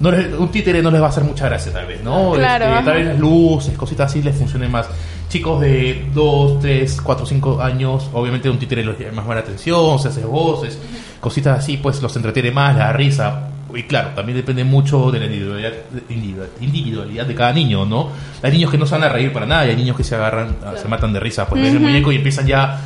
no 0.00 0.10
les- 0.10 0.32
un 0.32 0.48
títere 0.50 0.82
no 0.82 0.90
les 0.90 1.00
va 1.00 1.06
a 1.06 1.08
hacer 1.10 1.24
mucha 1.24 1.46
gracia 1.46 1.72
tal 1.72 1.86
vez, 1.86 2.02
¿no? 2.02 2.32
Claro, 2.32 2.64
Este, 2.66 2.84
tal 2.84 2.94
vez 2.96 3.06
las 3.06 3.18
luces, 3.18 3.76
cositas 3.76 4.10
así 4.10 4.22
les 4.22 4.34
funcionen 4.36 4.70
más. 4.70 4.86
Chicos 5.28 5.60
de 5.60 6.06
2, 6.12 6.60
3, 6.60 7.00
4, 7.00 7.24
5 7.26 7.60
años, 7.62 8.08
obviamente 8.12 8.50
un 8.50 8.58
títere 8.58 8.82
los 8.84 8.98
llama 8.98 9.12
más 9.16 9.26
buena 9.26 9.40
atención, 9.42 9.98
se 10.00 10.08
hace 10.08 10.24
voces, 10.24 10.78
cositas 11.20 11.58
así, 11.60 11.76
pues 11.76 12.02
los 12.02 12.14
entretiene 12.16 12.50
más, 12.50 12.76
la 12.76 12.92
risa. 12.92 13.46
Y 13.72 13.84
claro, 13.84 14.08
también 14.16 14.36
depende 14.36 14.64
mucho 14.64 15.12
de 15.12 15.20
la 15.20 15.26
individualidad, 15.26 15.72
individual- 16.08 16.48
individualidad 16.60 17.24
de 17.26 17.34
cada 17.36 17.52
niño, 17.52 17.86
¿no? 17.86 18.08
Hay 18.42 18.50
niños 18.50 18.68
que 18.72 18.78
no 18.78 18.84
se 18.86 18.94
van 18.96 19.04
a 19.04 19.08
reír 19.10 19.32
para 19.32 19.46
nada, 19.46 19.64
y 19.66 19.70
hay 19.70 19.76
niños 19.76 19.96
que 19.96 20.02
se 20.02 20.16
agarran, 20.16 20.56
se 20.82 20.88
matan 20.88 21.12
de 21.12 21.20
risa, 21.20 21.46
pues 21.46 21.62
ven 21.62 21.74
el 21.76 21.80
muñeco 21.80 22.10
y 22.10 22.16
empiezan 22.16 22.48
ya 22.48 22.80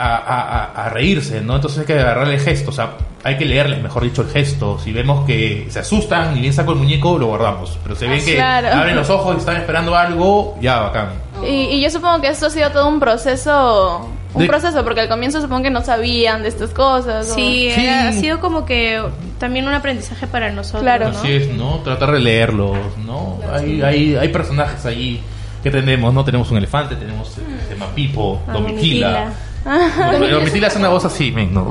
a, 0.00 0.16
a- 0.16 0.64
a- 0.64 0.86
a 0.86 0.88
reírse, 0.90 1.40
¿no? 1.40 1.56
Entonces 1.56 1.80
hay 1.80 1.86
que 1.86 1.98
agarrarle 2.00 2.34
el 2.34 2.40
gesto, 2.40 2.70
o 2.70 2.72
sea, 2.72 2.92
hay 3.22 3.36
que 3.36 3.44
leerles, 3.44 3.82
mejor 3.82 4.02
dicho, 4.04 4.22
el 4.22 4.28
gesto. 4.30 4.78
Si 4.78 4.92
vemos 4.92 5.26
que 5.26 5.66
se 5.68 5.80
asustan 5.80 6.36
y 6.36 6.40
bien 6.40 6.52
saco 6.54 6.72
el 6.72 6.78
muñeco, 6.78 7.18
lo 7.18 7.26
guardamos. 7.26 7.78
Pero 7.82 7.94
si 7.94 8.06
ven 8.06 8.24
que 8.24 8.34
claro. 8.36 8.68
abren 8.72 8.96
los 8.96 9.10
ojos 9.10 9.34
y 9.36 9.38
están 9.40 9.56
esperando 9.56 9.94
algo, 9.94 10.56
ya, 10.60 10.80
bacán. 10.80 11.08
Y, 11.44 11.48
y 11.76 11.80
yo 11.82 11.90
supongo 11.90 12.20
que 12.20 12.28
esto 12.28 12.46
ha 12.46 12.50
sido 12.50 12.70
todo 12.70 12.88
un 12.88 12.98
proceso, 13.00 14.08
un 14.34 14.42
De- 14.42 14.48
proceso, 14.48 14.82
porque 14.84 15.00
al 15.00 15.08
comienzo 15.08 15.40
supongo 15.40 15.62
que 15.64 15.70
no 15.70 15.82
sabían 15.82 16.42
de 16.42 16.48
estas 16.48 16.70
cosas. 16.70 17.30
o- 17.30 17.34
Sí, 17.34 17.70
Sí. 17.74 17.84
era- 17.86 18.08
ha 18.08 18.12
sido 18.12 18.40
como 18.40 18.64
que 18.64 19.02
también 19.38 19.66
un 19.66 19.74
aprendizaje 19.74 20.26
para 20.26 20.50
nosotros, 20.50 20.82
Claro. 20.82 21.10
¿no? 21.10 21.18
Así 21.18 21.32
es, 21.32 21.48
¿no? 21.52 21.76
Tratar 21.84 22.12
de 22.12 22.20
leerlos, 22.20 22.76
¿no? 23.04 23.38
Hay, 23.52 23.82
hay, 23.82 24.16
hay 24.16 24.28
personajes 24.28 24.84
ahí 24.86 25.20
que 25.62 25.70
tenemos, 25.70 26.12
¿no? 26.14 26.24
Tenemos 26.24 26.50
un 26.50 26.56
elefante, 26.58 26.94
tenemos 26.96 27.36
el 27.38 27.68
tema 27.68 27.86
Pipo, 27.94 28.40
Ah, 28.48 28.52
Domitila. 28.52 29.32
Domitila 29.64 30.68
hace 30.68 30.78
una 30.78 30.88
voz 30.88 31.04
así, 31.04 31.30
men, 31.32 31.52
¿no? 31.54 31.66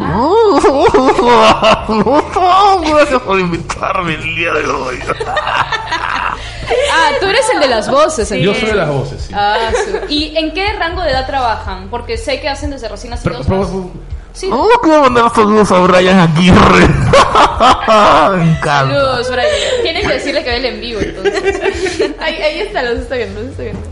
Gracias 2.85 3.21
por 3.21 3.39
invitarme 3.39 4.13
el 4.15 4.35
día 4.35 4.53
de 4.53 4.67
hoy. 4.67 4.99
Ah, 6.93 7.11
tú 7.19 7.25
eres 7.27 7.49
el 7.53 7.59
de 7.61 7.67
las 7.67 7.89
voces, 7.89 8.29
Yo 8.29 8.35
entonces. 8.35 8.61
soy 8.61 8.69
de 8.71 8.75
las 8.75 8.89
voces, 8.89 9.21
sí. 9.23 9.33
Ah, 9.35 9.71
sí. 9.73 9.91
¿Y 10.13 10.37
en 10.37 10.53
qué 10.53 10.73
rango 10.73 11.01
de 11.01 11.09
edad 11.11 11.25
trabajan? 11.25 11.87
Porque 11.89 12.17
sé 12.17 12.39
que 12.39 12.47
hacen 12.49 12.69
desde 12.69 12.87
recién 12.89 13.13
Pero, 13.23 13.39
nacidos. 13.39 13.67
pero- 13.67 13.79
hasta- 13.79 13.99
Sí. 14.31 14.47
Oh, 14.53 14.69
quiero 14.83 15.01
mandar 15.01 15.31
saludos 15.33 15.71
a 15.71 15.79
Brian 15.79 16.19
Aguirre. 16.19 16.87
Me 18.37 18.43
encanta. 18.51 18.61
Saludos, 18.93 19.31
Brian. 19.31 19.47
Tienen 19.81 20.07
que 20.07 20.13
decirle 20.13 20.43
que 20.43 20.49
ve 20.51 20.57
el 20.57 20.65
en 20.65 20.79
vivo, 20.79 20.99
entonces. 21.01 22.11
Ahí, 22.21 22.35
ahí 22.35 22.59
está, 22.59 22.83
los 22.83 22.99
estoy 22.99 23.17
viendo, 23.17 23.41
los 23.41 23.49
estoy 23.49 23.65
viendo. 23.65 23.89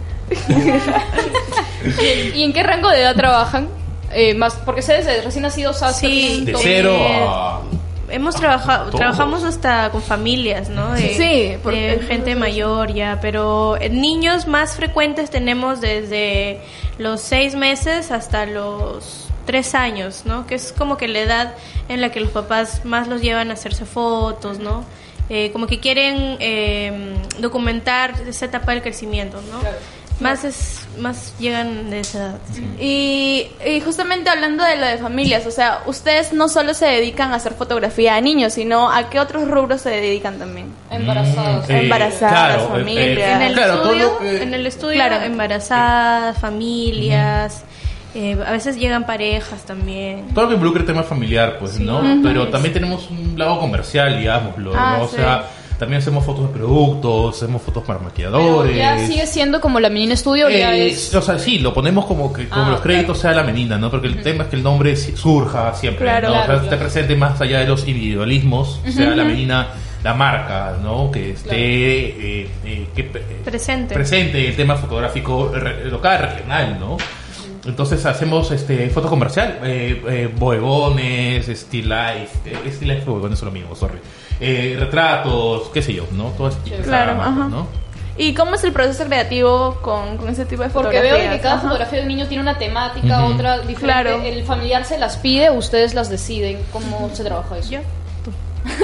¿Y 2.35 2.43
en 2.43 2.53
qué 2.53 2.61
rango 2.63 2.87
de 2.89 3.01
edad 3.01 3.15
trabajan? 3.15 3.67
Eh, 4.13 4.33
más, 4.35 4.55
porque 4.65 4.81
sé 4.81 4.93
desde 4.93 5.21
recién 5.21 5.43
nacidos 5.43 5.83
hasta 5.83 5.99
Sí. 5.99 6.43
De 6.45 6.55
cero 6.57 6.95
a 7.07 7.61
hemos 8.09 8.35
trabajado, 8.35 8.89
trabajamos 8.89 9.43
hasta 9.43 9.89
con 9.91 10.01
familias, 10.01 10.69
¿no? 10.69 10.93
De, 10.93 11.09
Sí, 11.15 11.57
porque- 11.61 11.97
de 11.97 11.99
gente 12.05 12.35
mayor 12.35 12.93
ya, 12.93 13.19
pero 13.21 13.75
eh, 13.75 13.89
niños 13.89 14.47
más 14.47 14.75
frecuentes 14.77 15.29
tenemos 15.29 15.81
desde 15.81 16.61
los 16.99 17.19
seis 17.19 17.53
meses 17.55 18.11
hasta 18.11 18.45
los 18.45 19.27
tres 19.45 19.75
años, 19.75 20.21
¿no? 20.25 20.47
Que 20.47 20.55
es 20.55 20.71
como 20.77 20.95
que 20.95 21.09
la 21.09 21.19
edad 21.19 21.53
en 21.89 21.99
la 21.99 22.09
que 22.09 22.21
los 22.21 22.29
papás 22.31 22.85
más 22.85 23.09
los 23.09 23.21
llevan 23.21 23.49
a 23.51 23.55
hacerse 23.55 23.85
fotos, 23.85 24.59
¿no? 24.59 24.85
Eh, 25.29 25.51
como 25.51 25.67
que 25.67 25.81
quieren 25.81 26.37
eh, 26.39 27.13
documentar 27.39 28.13
esa 28.25 28.45
etapa 28.45 28.71
del 28.71 28.81
crecimiento, 28.81 29.41
¿no? 29.51 29.59
Más 30.19 30.43
es, 30.43 30.87
más 30.99 31.33
llegan 31.39 31.91
de 31.91 31.99
esa 31.99 32.17
edad. 32.17 32.35
sí. 32.51 32.65
Y, 32.79 33.47
y 33.69 33.81
justamente 33.81 34.29
hablando 34.31 34.63
de 34.63 34.77
lo 34.77 34.87
de 34.87 34.97
familias, 34.97 35.45
o 35.45 35.51
sea, 35.51 35.81
ustedes 35.85 36.33
no 36.33 36.49
solo 36.49 36.73
se 36.73 36.87
dedican 36.87 37.31
a 37.33 37.35
hacer 37.35 37.53
fotografía 37.53 38.15
a 38.15 38.21
niños, 38.21 38.53
sino 38.53 38.91
a 38.91 39.09
qué 39.11 39.19
otros 39.19 39.47
rubros 39.47 39.81
se 39.81 39.89
dedican 39.91 40.39
también. 40.39 40.73
Embarazados. 40.89 41.69
Mm, 41.69 41.71
Embarazadas, 41.71 42.31
claro, 42.33 42.63
eh, 42.63 42.79
familias. 42.79 43.17
eh, 43.29 43.33
En 43.33 43.41
el 43.43 43.53
claro, 43.53 43.73
estudio, 43.83 44.17
que- 44.19 44.41
en 44.43 44.53
el 44.55 44.65
estudio 44.65 44.95
Claro. 44.95 45.15
embarazadas, 45.23 46.37
familias, 46.39 47.63
eh, 48.15 48.37
a 48.45 48.51
veces 48.51 48.77
llegan 48.77 49.05
parejas 49.05 49.63
también. 49.65 50.29
todo 50.33 50.45
lo 50.45 50.49
que 50.49 50.55
involucra 50.55 50.81
el 50.81 50.87
tema 50.87 51.03
familiar, 51.03 51.57
pues, 51.59 51.79
¿no? 51.79 52.01
Pero 52.23 52.47
también 52.47 52.73
tenemos 52.73 53.09
un 53.11 53.33
lado 53.37 53.59
comercial, 53.59 54.17
digámoslo, 54.17 54.73
Ah, 54.75 54.95
¿no? 54.97 55.03
O 55.03 55.07
sí. 55.07 55.17
sea, 55.17 55.43
también 55.79 56.01
hacemos 56.01 56.25
fotos 56.25 56.51
de 56.51 56.57
productos, 56.57 57.35
hacemos 57.37 57.61
fotos 57.61 57.83
para 57.83 57.99
Pero 57.99 58.09
maquilladores. 58.09 58.75
ya 58.77 58.97
sigue 59.05 59.25
siendo 59.27 59.61
como 59.61 59.79
la 59.79 59.89
menina 59.89 60.13
estudio, 60.13 60.49
ya 60.49 60.75
Eh, 60.75 60.87
es... 60.89 61.13
O 61.15 61.21
sea, 61.21 61.37
sí, 61.39 61.59
lo 61.59 61.73
ponemos 61.73 62.05
como 62.05 62.33
que 62.33 62.47
como 62.47 62.65
Ah, 62.65 62.69
los 62.71 62.81
créditos 62.81 63.17
sea 63.19 63.31
la 63.33 63.43
menina, 63.43 63.77
¿no? 63.77 63.89
Porque 63.91 64.07
el 64.07 64.21
tema 64.21 64.43
es 64.43 64.49
que 64.49 64.55
el 64.55 64.63
nombre 64.63 64.95
surja 64.95 65.73
siempre, 65.75 66.05
Claro, 66.05 66.29
¿no? 66.29 66.33
claro, 66.33 66.43
o 66.45 66.47
sea, 66.47 66.55
claro. 66.55 66.63
esté 66.63 66.77
presente 66.77 67.15
más 67.15 67.39
allá 67.41 67.59
de 67.59 67.67
los 67.67 67.87
individualismos, 67.87 68.81
sea 68.89 69.15
la 69.15 69.23
menina, 69.23 69.67
la 70.03 70.13
marca, 70.13 70.77
¿no? 70.81 71.09
Que 71.11 71.31
esté 71.31 71.55
eh, 72.41 72.49
eh, 72.65 72.87
que, 72.95 73.01
eh, 73.01 73.41
Presente. 73.45 73.93
presente 73.93 74.47
el 74.47 74.55
tema 74.55 74.75
fotográfico 74.75 75.51
re- 75.53 75.85
local, 75.89 76.19
regional, 76.21 76.77
¿no? 76.79 76.97
Entonces 77.65 78.05
hacemos 78.05 78.49
este 78.51 78.89
foto 78.89 79.09
comercial, 79.09 79.59
eh, 79.63 80.01
eh, 80.07 80.29
bodegones, 80.33 81.47
still 81.49 81.89
life, 81.89 82.29
eh, 82.45 82.69
still 82.71 82.87
life 82.87 83.01
y 83.05 83.09
bodegones 83.09 83.39
son 83.39 83.47
lo 83.47 83.51
mismo, 83.51 83.75
sorry. 83.75 83.97
Eh, 84.39 84.75
retratos, 84.79 85.69
qué 85.73 85.81
sé 85.81 85.93
yo, 85.93 86.05
¿no? 86.11 86.25
Todo 86.37 86.49
ese 86.49 86.59
tipo 86.59 86.77
de 86.77 86.83
Claro, 86.83 87.19
ajá. 87.21 87.47
¿no? 87.49 87.67
¿Y 88.19 88.33
cómo 88.33 88.55
es 88.55 88.63
el 88.63 88.71
proceso 88.71 89.05
creativo 89.05 89.77
con, 89.81 90.17
con 90.17 90.27
ese 90.29 90.45
tipo 90.45 90.63
de 90.63 90.69
Porque 90.69 90.97
fotografías? 90.97 91.19
veo 91.27 91.31
que 91.31 91.39
cada 91.39 91.55
Ajá. 91.55 91.63
fotografía 91.63 91.97
de 91.99 92.01
un 92.03 92.07
niño 92.07 92.25
tiene 92.27 92.41
una 92.41 92.57
temática, 92.57 93.25
otra 93.25 93.59
diferente. 93.59 93.83
Claro. 93.83 94.21
El 94.23 94.43
familiar 94.43 94.85
se 94.85 94.97
las 94.97 95.17
pide, 95.17 95.51
ustedes 95.51 95.93
las 95.93 96.09
deciden. 96.09 96.59
¿Cómo 96.71 97.09
se 97.13 97.23
trabaja 97.23 97.57
eso? 97.59 97.69
Yo. 97.71 97.79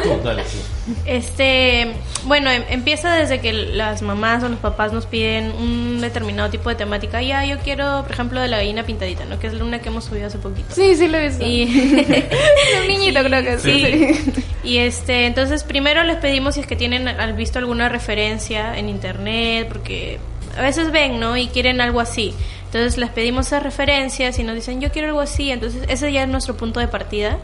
Tú, 0.04 0.20
dale, 0.24 0.44
sí. 0.46 0.60
Este, 1.06 1.94
bueno, 2.26 2.50
em- 2.52 2.64
empieza 2.70 3.14
desde 3.16 3.40
que 3.40 3.54
las 3.54 4.02
mamás 4.02 4.44
o 4.44 4.50
los 4.50 4.60
papás 4.60 4.94
nos 4.94 5.06
piden 5.06 5.52
un 5.52 6.02
determinado 6.02 6.50
tipo 6.50 6.70
de 6.70 6.76
temática. 6.76 7.22
Ya, 7.22 7.46
yo 7.46 7.58
quiero, 7.60 8.04
por 8.04 8.12
ejemplo, 8.12 8.40
de 8.40 8.48
la 8.48 8.58
gallina 8.58 8.84
pintadita, 8.84 9.26
¿no? 9.26 9.40
Que 9.40 9.48
es 9.48 9.54
una 9.54 9.80
que 9.80 9.90
hemos 9.90 10.06
subido 10.06 10.28
hace 10.28 10.38
poquito. 10.38 10.74
Sí, 10.74 10.96
sí 10.96 11.08
lo 11.08 11.18
he 11.18 11.28
visto. 11.28 11.46
Y, 11.46 11.64
un 12.82 12.88
niñito 12.88 13.24
creo 13.24 13.44
que 13.44 13.60
sí. 13.60 13.80
Sí. 13.82 14.14
sí. 14.32 14.44
Y 14.64 14.78
este, 14.78 15.26
entonces 15.26 15.64
primero 15.64 16.04
les 16.04 16.18
pedimos 16.18 16.56
si 16.56 16.62
es 16.62 16.68
que 16.68 16.76
tienen 16.76 17.08
al 17.08 17.34
visto 17.34 17.60
alguna 17.60 17.90
referencia 17.90 18.78
en 18.78 18.90
internet, 18.90 19.68
porque 19.68 20.20
a 20.58 20.62
veces 20.62 20.92
ven, 20.92 21.20
¿no? 21.20 21.36
Y 21.38 21.48
quieren 21.48 21.82
algo 21.82 22.00
así. 22.00 22.34
Entonces 22.74 22.98
les 22.98 23.12
pedimos 23.12 23.46
esas 23.48 23.62
referencias 23.62 24.40
y 24.40 24.44
nos 24.44 24.56
dicen, 24.56 24.82
yo 24.82 24.90
quiero 24.92 25.10
algo 25.10 25.20
así. 25.22 25.52
Entonces 25.52 25.84
ese 25.90 26.12
ya 26.12 26.24
es 26.24 26.28
nuestro 26.30 26.58
punto 26.58 26.80
de 26.80 26.88
partida. 26.88 27.38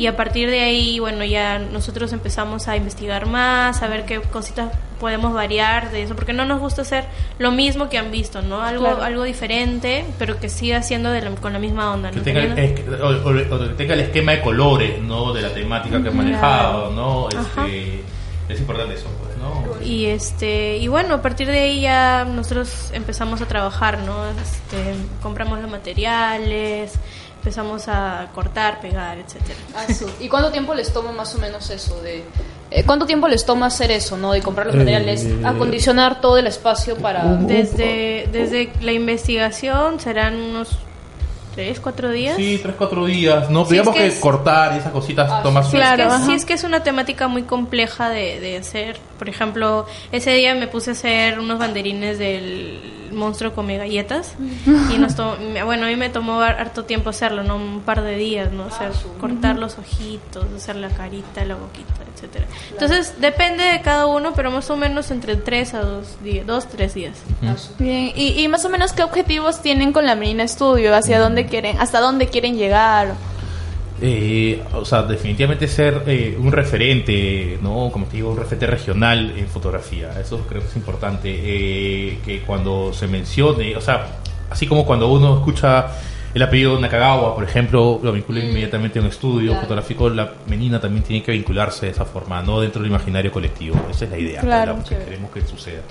Y 0.00 0.06
a 0.08 0.16
partir 0.16 0.50
de 0.50 0.60
ahí, 0.62 0.98
bueno, 0.98 1.24
ya 1.24 1.60
nosotros 1.60 2.12
empezamos 2.12 2.66
a 2.66 2.76
investigar 2.76 3.26
más, 3.26 3.82
a 3.82 3.86
ver 3.86 4.04
qué 4.04 4.20
cositas 4.20 4.72
podemos 4.98 5.32
variar 5.32 5.92
de 5.92 6.02
eso, 6.02 6.16
porque 6.16 6.32
no 6.32 6.44
nos 6.44 6.58
gusta 6.60 6.82
hacer 6.82 7.04
lo 7.38 7.52
mismo 7.52 7.88
que 7.88 7.98
han 7.98 8.10
visto, 8.10 8.42
¿no? 8.42 8.62
Algo, 8.62 8.84
Claro. 8.86 9.02
algo 9.04 9.22
diferente, 9.24 10.04
pero 10.18 10.40
que 10.40 10.48
siga 10.48 10.82
siendo 10.82 11.10
de 11.10 11.20
la- 11.22 11.30
con 11.36 11.52
la 11.52 11.58
misma 11.60 11.92
onda, 11.92 12.10
que 12.10 12.16
¿no? 12.16 12.22
tenga, 12.22 12.42
el, 12.42 12.58
es- 12.58 12.80
o, 13.00 13.06
o- 13.08 13.54
o 13.54 13.58
que 13.68 13.74
tenga 13.76 13.94
el 13.94 14.00
esquema 14.00 14.32
de 14.32 14.40
colores, 14.40 15.00
¿no? 15.02 15.32
De 15.32 15.42
la 15.42 15.52
temática 15.54 16.02
que 16.02 16.08
han 16.08 16.16
manejado, 16.16 16.90
¿no? 16.92 17.28
Este, 17.28 18.02
es 18.48 18.60
importante 18.60 18.94
eso, 18.94 19.06
pues, 19.22 19.36
¿no? 19.38 19.82
Y 19.84 20.06
este 20.06 20.76
y 20.78 20.88
bueno, 20.88 21.14
a 21.14 21.22
partir 21.22 21.48
de 21.48 21.60
ahí 21.60 21.80
ya 21.82 22.24
nosotros 22.24 22.90
empezamos 22.92 23.40
a 23.40 23.46
trabajar, 23.46 23.98
¿no? 24.00 24.26
Este, 24.28 24.94
compramos 25.22 25.60
los 25.60 25.70
materiales, 25.70 26.92
empezamos 27.38 27.88
a 27.88 28.28
cortar, 28.34 28.80
pegar, 28.80 29.18
etcétera. 29.18 29.58
Ah, 29.74 29.84
sí. 29.92 30.06
¿Y 30.20 30.28
cuánto 30.28 30.50
tiempo 30.50 30.74
les 30.74 30.92
toma 30.92 31.12
más 31.12 31.34
o 31.34 31.38
menos 31.38 31.70
eso 31.70 32.00
de 32.02 32.24
eh, 32.70 32.82
cuánto 32.84 33.06
tiempo 33.06 33.28
les 33.28 33.44
toma 33.44 33.66
hacer 33.66 33.90
eso, 33.90 34.16
no? 34.16 34.32
De 34.32 34.42
comprar 34.42 34.66
los 34.66 34.74
Eh, 34.74 34.78
materiales, 34.78 35.26
acondicionar 35.44 36.20
todo 36.20 36.38
el 36.38 36.46
espacio 36.46 36.96
para 36.96 37.24
Desde 37.36 38.28
desde 38.32 38.72
la 38.80 38.92
investigación 38.92 40.00
serán 40.00 40.34
unos 40.34 40.78
tres, 41.54 41.80
cuatro 41.80 42.10
días. 42.10 42.36
Sí, 42.36 42.58
tres, 42.62 42.74
cuatro 42.76 43.04
días, 43.06 43.50
¿no? 43.50 43.64
Sí, 43.64 43.72
Digamos 43.72 43.94
es 43.94 44.00
que 44.02 44.08
que, 44.08 44.14
es- 44.14 44.20
cortar 44.20 44.74
y 44.74 44.78
esas 44.78 44.92
cositas 44.92 45.30
Ah, 45.30 45.40
toma 45.42 45.62
sí, 45.62 45.70
su 45.70 45.76
claro. 45.76 46.04
Es 46.04 46.20
que- 46.20 46.26
sí, 46.26 46.32
es 46.34 46.44
que 46.44 46.52
es 46.54 46.64
una 46.64 46.82
temática 46.82 47.28
muy 47.28 47.42
compleja 47.42 48.08
de, 48.08 48.40
de 48.40 48.56
hacer. 48.58 48.98
Por 49.18 49.28
ejemplo, 49.28 49.86
ese 50.12 50.32
día 50.32 50.54
me 50.54 50.66
puse 50.66 50.90
a 50.90 50.92
hacer 50.94 51.38
unos 51.38 51.58
banderines 51.58 52.18
del 52.18 52.80
monstruo 53.12 53.52
come 53.54 53.78
galletas. 53.78 54.34
y 54.94 54.98
nos 54.98 55.14
to- 55.14 55.36
bueno, 55.64 55.86
a 55.86 55.88
mí 55.88 55.96
me 55.96 56.08
tomó 56.08 56.40
har- 56.40 56.58
harto 56.60 56.84
tiempo 56.84 57.10
hacerlo, 57.10 57.42
¿no? 57.44 57.56
Un 57.56 57.80
par 57.80 58.02
de 58.02 58.16
días, 58.16 58.50
¿no? 58.52 58.64
Hacer, 58.64 58.90
cortar 59.20 59.56
los 59.56 59.78
ojitos, 59.78 60.44
hacer 60.56 60.76
la 60.76 60.88
carita, 60.88 61.44
la 61.44 61.54
boquita, 61.54 61.92
etcétera. 62.14 62.46
Entonces, 62.72 63.20
depende 63.20 63.62
de 63.64 63.80
cada 63.82 64.06
uno, 64.06 64.32
pero 64.34 64.50
más 64.50 64.68
o 64.70 64.76
menos 64.76 65.10
entre 65.12 65.36
tres 65.36 65.74
a 65.74 65.80
dos 65.82 66.16
días, 66.24 66.44
dos, 66.46 66.66
tres 66.68 66.94
días. 66.94 67.16
Bien, 67.78 68.12
y, 68.16 68.40
y 68.42 68.48
más 68.48 68.64
o 68.64 68.68
menos 68.68 68.92
qué 68.92 69.02
objetivos 69.04 69.62
tienen 69.62 69.92
con 69.92 70.06
la 70.06 70.16
Menina 70.16 70.42
Estudio, 70.42 70.94
hacia 70.96 71.20
dónde 71.20 71.43
quieren, 71.46 71.78
hasta 71.78 72.00
dónde 72.00 72.26
quieren 72.28 72.56
llegar. 72.56 73.14
Eh, 74.02 74.60
o 74.74 74.84
sea, 74.84 75.02
definitivamente 75.02 75.68
ser 75.68 76.02
eh, 76.06 76.36
un 76.38 76.50
referente, 76.50 77.58
¿no? 77.62 77.90
Como 77.92 78.06
te 78.06 78.16
digo, 78.16 78.30
un 78.32 78.36
referente 78.36 78.66
regional 78.66 79.32
en 79.36 79.46
fotografía. 79.46 80.10
Eso 80.20 80.40
creo 80.48 80.62
que 80.62 80.68
es 80.68 80.76
importante. 80.76 81.30
eh, 81.32 82.18
que 82.24 82.40
cuando 82.42 82.92
se 82.92 83.06
mencione, 83.06 83.76
o 83.76 83.80
sea, 83.80 84.06
así 84.50 84.66
como 84.66 84.84
cuando 84.84 85.08
uno 85.08 85.36
escucha 85.38 85.86
el 86.34 86.42
apellido 86.42 86.78
Nakagawa, 86.80 87.34
por 87.36 87.44
ejemplo, 87.44 88.00
lo 88.02 88.10
vincula 88.12 88.40
inmediatamente 88.40 88.98
a 88.98 89.02
un 89.02 89.08
estudio 89.08 89.50
Claro. 89.52 89.62
fotográfico, 89.62 90.10
la 90.10 90.32
menina 90.48 90.80
también 90.80 91.04
tiene 91.04 91.22
que 91.22 91.30
vincularse 91.30 91.86
de 91.86 91.92
esa 91.92 92.04
forma, 92.04 92.42
no 92.42 92.60
dentro 92.60 92.82
del 92.82 92.90
imaginario 92.90 93.30
colectivo. 93.30 93.76
Esa 93.88 94.06
es 94.06 94.10
la 94.10 94.18
idea 94.18 94.40
Claro. 94.40 94.78
que 94.86 94.96
queremos 94.96 95.30
que 95.30 95.40
suceda. 95.42 95.82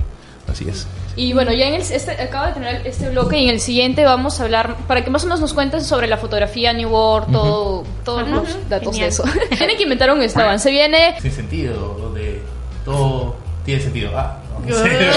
Así 0.52 0.68
es. 0.70 0.88
Y 1.16 1.34
bueno, 1.34 1.52
ya 1.54 1.68
en 1.68 1.76
el, 1.76 1.82
este, 1.82 2.12
acabo 2.22 2.48
de 2.48 2.54
tener 2.54 2.88
este 2.88 3.10
bloque 3.10 3.38
y 3.38 3.44
en 3.46 3.52
el 3.52 3.60
siguiente 3.60 4.04
vamos 4.04 4.40
a 4.40 4.44
hablar, 4.44 4.76
para 4.88 5.04
que 5.04 5.10
más 5.10 5.24
o 5.24 5.28
menos 5.28 5.40
nos 5.40 5.54
cuenten 5.54 5.84
sobre 5.84 6.08
la 6.08 6.18
fotografía 6.18 6.74
New 6.74 6.90
World, 6.90 7.32
todo, 7.32 7.84
todos 8.04 8.28
los 8.28 8.70
datos 8.70 8.96
Genial. 8.96 9.02
de 9.02 9.08
eso. 9.08 9.24
Tienen 9.58 9.78
que 9.78 9.84
inventar 9.84 10.12
un 10.12 10.22
eslogan. 10.22 10.60
Se 10.60 10.72
viene 10.72 11.16
Sin 11.22 11.32
sentido, 11.32 11.98
donde 12.00 12.42
todo 12.84 13.36
tiene 13.64 13.82
sentido. 13.82 14.12
Ah, 14.18 14.38
no 14.66 14.76
sé. 14.76 14.90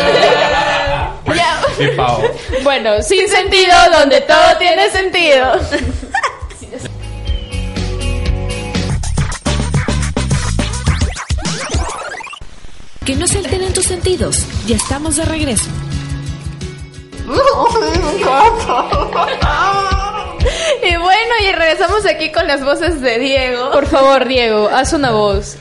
Ya. 1.34 1.60
Qué 1.76 1.88
pavo. 1.88 2.22
Bueno, 2.62 3.02
Sin 3.02 3.28
sentido, 3.28 3.74
donde 3.92 4.20
todo 4.20 4.56
tiene 4.58 4.88
sentido. 4.90 5.54
Que 13.06 13.14
no 13.14 13.28
se 13.28 13.38
alteren 13.38 13.72
tus 13.72 13.84
sentidos. 13.84 14.44
Ya 14.66 14.74
estamos 14.74 15.14
de 15.14 15.24
regreso. 15.24 15.70
Y 20.82 20.96
bueno, 20.96 21.34
y 21.42 21.52
regresamos 21.52 22.04
aquí 22.04 22.32
con 22.32 22.48
las 22.48 22.64
voces 22.64 23.00
de 23.00 23.18
Diego. 23.20 23.70
Por 23.70 23.86
favor, 23.86 24.26
Diego, 24.26 24.68
haz 24.68 24.92
una 24.92 25.12
voz. 25.12 25.56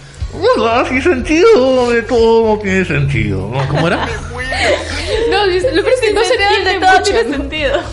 Hola, 0.58 0.86
sin 0.90 1.02
sentido, 1.04 1.92
de 1.92 2.02
todo 2.02 2.58
tiene 2.60 2.84
sentido. 2.84 3.50
¿no? 3.54 3.68
¿Cómo 3.68 3.88
era? 3.88 4.08
No, 5.30 5.46
lo 5.46 5.84
peor 5.84 5.94
es 5.94 6.02
que 6.02 6.14
no 6.14 6.24
se 6.24 6.34
entiende 6.34 6.80
todo 6.80 6.92
mucho. 7.00 7.04
tiene 7.04 7.30
sentido. 7.30 7.84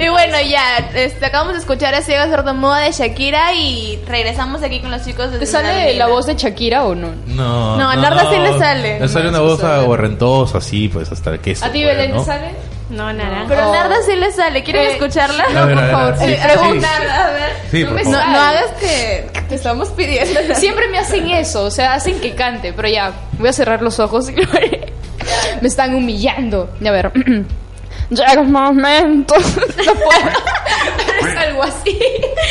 Y 0.00 0.08
bueno, 0.08 0.36
ya, 0.40 0.78
este, 0.94 1.26
acabamos 1.26 1.52
de 1.54 1.60
escuchar 1.60 1.94
a 1.94 2.00
Ciego 2.02 2.24
Sordomuda 2.34 2.78
de 2.78 2.92
Shakira 2.92 3.52
y 3.54 4.00
regresamos 4.06 4.62
aquí 4.62 4.80
con 4.80 4.90
los 4.90 5.04
chicos 5.04 5.30
de 5.30 5.38
¿Te 5.38 5.46
sale 5.46 5.94
la 5.94 6.06
voz 6.06 6.26
de 6.26 6.34
Shakira 6.36 6.84
o 6.84 6.94
no? 6.94 7.08
No. 7.26 7.76
No, 7.76 7.90
a 7.90 7.96
Narda 7.96 8.30
sí 8.30 8.38
le 8.38 8.58
sale. 8.58 8.98
Le 9.00 9.08
sale 9.08 9.24
No, 9.26 9.30
una 9.30 9.40
voz 9.40 9.62
aguarrentosa, 9.62 10.58
así, 10.58 10.88
pues 10.88 11.12
hasta 11.12 11.30
el 11.30 11.40
queso. 11.40 11.64
¿A 11.66 11.70
ti, 11.70 11.84
Belén, 11.84 12.12
¿no? 12.12 12.20
te 12.20 12.26
sale? 12.26 12.50
No, 12.88 13.12
naranja. 13.12 13.44
Pero 13.48 13.68
Oh. 13.68 13.72
Narda 13.72 13.96
sí 14.04 14.16
le 14.16 14.32
sale, 14.32 14.64
¿quieren 14.64 14.82
Eh, 14.86 14.92
escucharla? 14.92 15.44
Ver, 15.48 15.66
ver, 15.66 15.78
a 15.78 16.06
ver. 16.06 16.18
Sí, 16.18 16.24
a 16.24 17.30
ver. 17.30 17.52
Sí, 17.70 17.82
No 17.82 17.86
por 17.90 17.94
me 17.96 18.04
favor. 18.04 18.18
No, 18.26 18.32
no 18.32 18.40
hagas 18.40 18.70
que 18.80 19.30
te 19.48 19.54
estamos 19.54 19.88
pidiendo. 19.90 20.40
Siempre 20.56 20.88
me 20.88 20.98
hacen 20.98 21.28
eso, 21.30 21.62
o 21.64 21.70
sea, 21.70 21.94
hacen 21.94 22.20
que 22.20 22.34
cante, 22.34 22.72
pero 22.72 22.88
ya, 22.88 23.12
voy 23.38 23.48
a 23.50 23.52
cerrar 23.52 23.82
los 23.82 24.00
ojos 24.00 24.28
y 24.30 24.32
lo 24.34 24.50
haré. 24.52 24.92
Me 25.60 25.68
están 25.68 25.94
humillando. 25.94 26.70
A 26.84 26.90
ver. 26.90 27.12
Llega 28.10 28.40
un 28.40 28.50
momento. 28.52 29.34
No 29.36 29.94
puedo. 29.94 31.38
Algo 31.38 31.62
así. 31.62 31.98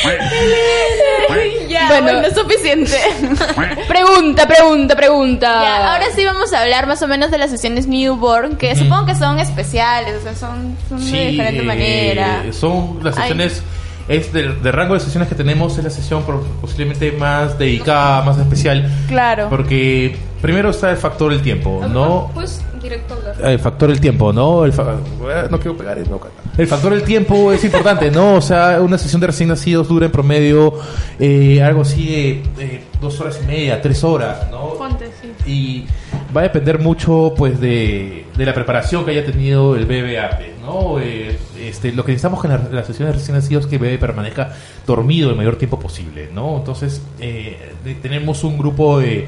ya, 1.70 1.88
Bueno. 1.88 2.04
bueno, 2.14 2.28
es 2.28 2.34
suficiente. 2.34 2.98
Pregunta, 3.88 4.48
pregunta, 4.48 4.96
pregunta. 4.96 5.48
Ya, 5.64 5.94
ahora 5.94 6.06
sí 6.16 6.24
vamos 6.26 6.54
a 6.54 6.62
hablar 6.62 6.88
más 6.88 7.02
o 7.02 7.08
menos 7.08 7.30
de 7.32 7.38
las 7.38 7.50
sesiones 7.50 7.88
newborn, 7.88 8.56
que 8.58 8.72
Ujú. 8.74 8.84
supongo 8.84 9.06
que 9.08 9.16
son 9.16 9.40
especiales, 9.40 10.16
o 10.20 10.24
sea, 10.24 10.36
son, 10.36 10.78
son 10.88 11.00
de 11.12 11.28
diferente 11.28 11.62
eh, 11.62 11.66
manera. 11.66 12.44
Son 12.52 13.00
las 13.04 13.16
Ay. 13.18 13.22
sesiones, 13.30 13.64
es 14.08 14.32
del 14.34 14.62
de 14.64 14.72
rango 14.72 14.94
de 14.94 15.00
sesiones 15.02 15.28
que 15.30 15.36
tenemos, 15.36 15.78
es 15.78 15.84
la 15.84 15.90
sesión 15.90 16.24
posiblemente 16.62 17.12
más 17.12 17.58
dedicada, 17.58 18.22
más 18.24 18.38
especial. 18.38 18.90
Claro. 19.08 19.48
Porque 19.50 20.16
primero 20.42 20.70
está 20.70 20.90
el 20.92 20.98
factor 20.98 21.32
del 21.32 21.42
tiempo, 21.42 21.86
¿no? 21.88 22.32
Pues 22.34 22.62
directo. 22.82 23.19
El 23.44 23.60
factor 23.60 23.90
del 23.90 24.00
tiempo, 24.02 24.34
¿no? 24.34 24.66
El 24.66 24.74
fa- 24.74 24.94
eh, 24.96 25.48
no 25.50 25.60
quiero 25.60 25.78
pegar 25.78 25.98
eso. 25.98 26.20
El 26.58 26.68
factor 26.68 26.92
del 26.94 27.04
tiempo 27.04 27.52
es 27.54 27.64
importante, 27.64 28.12
¿no? 28.12 28.36
O 28.36 28.42
sea, 28.42 28.82
una 28.82 28.98
sesión 28.98 29.22
de 29.22 29.28
recién 29.28 29.50
nacidos 29.50 29.88
dura 29.88 30.08
en 30.08 30.12
promedio 30.12 30.74
eh, 31.20 31.62
algo 31.62 31.82
así 31.82 32.06
de 32.08 32.66
eh, 32.66 32.84
dos 33.00 33.20
horas 33.22 33.40
y 33.44 33.48
media, 33.48 33.82
tres 33.82 34.04
horas, 34.04 34.48
¿no? 34.52 34.74
Ponte, 34.74 35.06
sí. 35.22 35.52
y 35.52 35.86
va 36.36 36.42
a 36.42 36.44
depender 36.44 36.80
mucho 36.80 37.34
pues 37.38 37.60
de, 37.62 38.26
de 38.36 38.46
la 38.46 38.54
preparación 38.54 39.06
que 39.06 39.12
haya 39.12 39.26
tenido 39.26 39.76
el 39.76 39.86
bebé 39.86 40.20
antes, 40.20 40.50
¿no? 40.62 41.00
Eh, 41.00 41.38
este, 41.62 41.92
lo 41.94 42.04
que 42.04 42.12
necesitamos 42.12 42.44
en 42.46 42.52
la- 42.52 42.70
las 42.72 42.88
sesiones 42.88 43.14
de 43.16 43.20
recién 43.20 43.38
nacidos 43.38 43.64
es 43.64 43.70
que 43.70 43.76
el 43.78 43.82
bebé 43.82 43.98
permanezca 43.98 44.54
dormido 44.86 45.30
el 45.30 45.36
mayor 45.38 45.56
tiempo 45.56 45.80
posible, 45.80 46.30
¿no? 46.34 46.58
Entonces 46.58 47.02
eh, 47.22 47.58
tenemos 48.02 48.44
un 48.44 48.58
grupo 48.58 49.00
de 49.00 49.28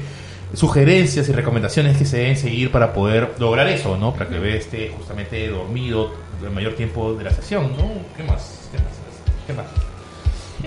sugerencias 0.54 1.28
y 1.28 1.32
recomendaciones 1.32 1.96
que 1.96 2.04
se 2.04 2.18
deben 2.18 2.36
seguir 2.36 2.70
para 2.70 2.92
poder 2.92 3.34
lograr 3.38 3.68
eso, 3.68 3.96
¿no? 3.96 4.12
Para 4.12 4.28
que 4.28 4.34
el 4.34 4.40
bebé 4.40 4.58
esté 4.58 4.92
justamente 4.96 5.48
dormido 5.48 6.12
el 6.42 6.50
mayor 6.50 6.74
tiempo 6.74 7.14
de 7.14 7.24
la 7.24 7.30
sesión, 7.30 7.72
¿no? 7.76 7.90
¿Qué 8.16 8.22
más? 8.24 8.68
¿Qué 9.46 9.52
más? 9.52 9.66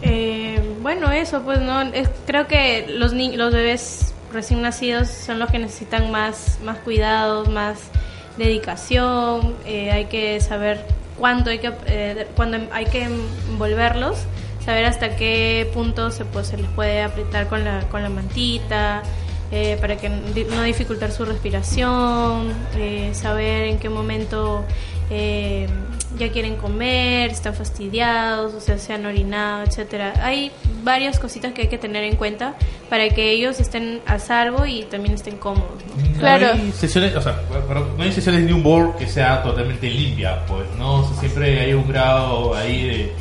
Eh, 0.02 0.60
bueno, 0.82 1.12
eso, 1.12 1.42
pues 1.44 1.60
no, 1.60 1.80
creo 2.26 2.48
que 2.48 2.86
los 2.90 3.14
ni 3.14 3.36
los 3.36 3.54
bebés 3.54 4.14
recién 4.34 4.62
nacidos 4.62 5.08
son 5.08 5.40
los 5.40 5.50
que 5.50 5.60
necesitan 5.60 6.12
más, 6.12 6.60
más 6.64 6.78
cuidados, 6.80 7.50
más 7.50 7.80
dedicación. 8.38 9.56
eh, 9.66 9.92
hay 9.92 10.06
que 10.06 10.42
saber 10.42 10.86
cuánto 11.18 11.50
hay 11.50 11.60
que, 11.60 11.72
eh, 11.88 12.28
cuándo 12.36 12.58
hay 12.72 12.86
que 12.86 13.04
envolverlos, 13.04 14.18
saber 14.66 14.86
hasta 14.86 15.16
qué 15.16 15.70
punto 15.74 16.12
se, 16.12 16.26
pues, 16.26 16.48
se 16.48 16.58
les 16.58 16.70
puede 16.72 17.02
apretar 17.02 17.48
con 17.48 17.64
la, 17.64 17.82
con 17.90 18.04
la 18.04 18.10
mantita. 18.10 19.04
Eh, 19.52 19.78
para 19.80 19.98
que 19.98 20.10
di- 20.34 20.46
no 20.46 20.64
dificultar 20.64 21.12
su 21.12 21.26
respiración, 21.26 22.54
eh, 22.78 23.12
saber 23.14 23.68
en 23.68 23.80
qué 23.80 23.90
momento 23.90 24.64
eh, 25.10 25.68
ya 26.18 26.32
quieren 26.32 26.56
comer, 26.56 27.30
están 27.32 27.54
fastidiados, 27.54 28.54
o 28.54 28.60
sea, 28.62 28.78
se 28.78 28.94
han 28.94 29.06
orinado, 29.06 29.64
etcétera. 29.66 30.14
Hay 30.24 30.52
varias 30.84 31.20
cositas 31.20 31.52
que 31.54 31.64
hay 31.64 31.68
que 31.68 31.78
tener 31.78 32.04
en 32.06 32.16
cuenta 32.16 32.56
para 32.90 33.10
que 33.10 33.32
ellos 33.32 33.60
estén 33.60 34.02
a 34.06 34.18
salvo 34.20 34.66
y 34.66 34.84
también 34.84 35.16
estén 35.16 35.38
cómodos. 35.38 35.84
¿no? 36.14 36.20
Claro. 36.20 36.56
No 36.56 36.64
hay 36.64 36.72
sesiones, 36.72 37.16
o 37.16 37.22
sea, 37.22 37.42
pero 37.68 37.94
no 37.98 38.04
hay 38.04 38.12
sesiones 38.14 38.46
de 38.46 38.54
un 38.54 38.64
board 38.64 38.96
que 38.98 39.08
sea 39.08 39.44
totalmente 39.44 39.90
limpia, 39.90 40.46
pues, 40.48 40.66
¿no? 40.78 41.02
O 41.02 41.08
sea, 41.08 41.18
siempre 41.20 41.60
hay 41.60 41.74
un 41.74 41.88
grado 41.88 42.56
ahí 42.56 42.88
de, 42.88 43.12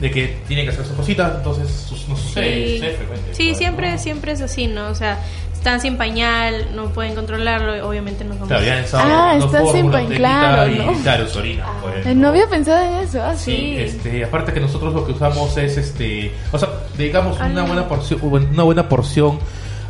de 0.00 0.10
que 0.10 0.36
tiene 0.46 0.64
que 0.64 0.70
hacer 0.70 0.84
sus 0.84 0.94
cositas, 0.96 1.32
entonces 1.36 1.90
no 2.08 2.16
sucede, 2.16 2.66
Sí, 2.68 2.74
sucede 2.74 2.96
frecuente. 2.96 3.34
Sí, 3.34 3.46
pues, 3.46 3.58
siempre, 3.58 3.90
¿no? 3.92 3.98
siempre 3.98 4.32
es 4.32 4.40
así, 4.42 4.66
¿no? 4.66 4.88
O 4.88 4.94
sea, 4.94 5.18
están 5.64 5.80
sin 5.80 5.96
pañal, 5.96 6.68
no 6.74 6.90
pueden 6.90 7.14
controlarlo, 7.14 7.88
obviamente 7.88 8.22
nos 8.22 8.34
vamos 8.34 8.48
Claro, 8.48 8.64
ya 8.66 8.72
han 8.74 8.84
estado 8.84 9.02
Ah, 9.06 9.36
dos 9.36 9.46
están 9.46 9.62
sin 9.62 9.72
fórmulas 9.72 10.02
pañ- 10.02 10.08
técnicas 10.08 10.18
claro, 10.44 10.70
y 10.70 10.76
¿no? 10.78 10.92
claro, 11.02 11.26
orina, 11.38 11.66
pues, 11.80 12.06
Eh, 12.06 12.14
No 12.14 12.28
había 12.28 12.46
pensado 12.48 12.84
en 12.84 12.94
eso, 13.08 13.22
ah, 13.24 13.34
Sí, 13.34 13.56
sí. 13.56 13.76
este, 13.78 14.24
aparte 14.24 14.52
que 14.52 14.60
nosotros 14.60 14.92
lo 14.92 15.06
que 15.06 15.12
usamos 15.12 15.56
es 15.56 15.78
este, 15.78 16.34
o 16.52 16.58
sea, 16.58 16.68
dedicamos 16.98 17.38
Ah, 17.40 17.46
una 17.50 17.62
no. 17.62 17.66
buena 17.68 17.88
porción, 17.88 18.20
una 18.22 18.62
buena 18.62 18.88
porción 18.90 19.38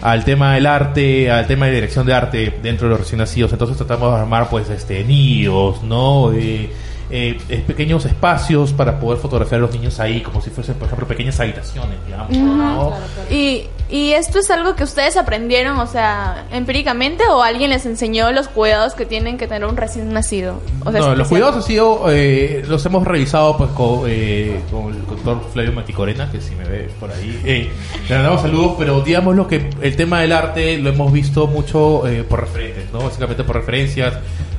al 0.01 0.25
tema 0.25 0.55
del 0.55 0.67
arte, 0.67 1.29
al 1.33 1.49
tema 1.49 1.67
de 1.67 1.73
dirección 1.73 2.07
de 2.07 2.15
arte 2.15 2.57
dentro 2.63 2.87
de 2.87 2.91
los 2.93 3.01
recién 3.01 3.19
nacidos. 3.19 3.51
Entonces 3.53 3.77
tratamos 3.77 4.15
de 4.15 4.21
armar 4.21 4.49
pues 4.49 4.71
este 4.71 5.03
nidos, 5.03 5.83
¿no? 5.83 6.33
Eh, 6.33 6.71
eh, 7.11 7.37
eh, 7.49 7.65
pequeños 7.67 8.05
espacios 8.07 8.73
para 8.73 8.99
poder 8.99 9.19
fotografiar 9.21 9.59
a 9.61 9.63
los 9.63 9.73
niños 9.73 10.01
ahí, 10.01 10.21
como 10.21 10.41
si 10.41 10.51
fuesen, 10.51 10.75
por 10.77 10.87
ejemplo, 10.87 11.07
pequeñas 11.07 11.39
habitaciones, 11.41 11.97
digamos, 12.07 12.31
¿no? 12.31 12.93
Y, 13.31 13.67
y 13.95 14.13
esto 14.13 14.41
es 14.41 14.51
algo 14.51 14.75
que 14.75 14.83
ustedes 14.83 15.17
aprendieron, 15.17 15.79
o 15.79 15.87
sea, 15.87 16.47
empíricamente 16.51 17.23
o 17.31 17.43
alguien 17.45 17.71
les 17.71 17.87
enseñó 17.87 18.33
los 18.33 18.49
cuidados 18.49 18.95
que 18.95 19.07
tienen 19.07 19.39
que 19.39 19.47
tener 19.47 19.69
un 19.69 19.77
recién 19.77 20.13
nacido. 20.13 20.61
O 20.85 20.91
sea, 20.91 21.01
no, 21.01 21.15
los 21.15 21.29
cuidados 21.29 21.55
han 21.55 21.63
sido, 21.63 22.07
eh, 22.11 22.65
los 22.67 22.85
hemos 22.87 23.07
revisado 23.07 23.57
pues 23.57 23.71
con, 23.71 24.03
eh, 24.09 24.61
con 24.69 24.93
el 24.93 25.07
doctor 25.07 25.41
Flavio 25.53 25.73
Maticorena, 25.73 26.29
que 26.29 26.41
si 26.41 26.57
me 26.57 26.65
ve 26.65 26.91
por 26.99 27.13
ahí, 27.13 27.41
eh, 27.45 27.71
le 28.09 28.15
mandamos 28.17 28.41
saludos, 28.41 28.75
pero 28.77 29.01
digamos 29.01 29.37
lo 29.37 29.47
que 29.47 29.71
el 29.81 29.95
tema 29.95 30.21
del 30.21 30.33
arte 30.33 30.77
lo 30.79 30.91
hemos 30.91 31.13
visto 31.13 31.47
mucho 31.47 32.09
eh, 32.09 32.25
por 32.25 32.41
referentes, 32.41 32.93
¿no? 32.93 32.99
Básicamente 32.99 33.45
por 33.45 33.55
referencias, 33.55 34.15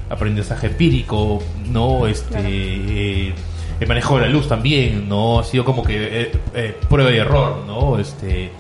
aprendizaje 0.10 0.68
empírico, 0.68 1.44
¿no? 1.72 2.08
Este, 2.08 2.38
eh, 2.40 3.34
el 3.80 3.88
manejo 3.88 4.16
de 4.16 4.22
la 4.22 4.30
luz 4.30 4.48
también, 4.48 5.10
¿no? 5.10 5.40
Ha 5.40 5.44
sido 5.44 5.66
como 5.66 5.84
que 5.84 6.22
eh, 6.22 6.32
eh, 6.54 6.78
prueba 6.90 7.12
y 7.12 7.18
error, 7.18 7.64
¿no? 7.68 8.00
Este, 8.00 8.52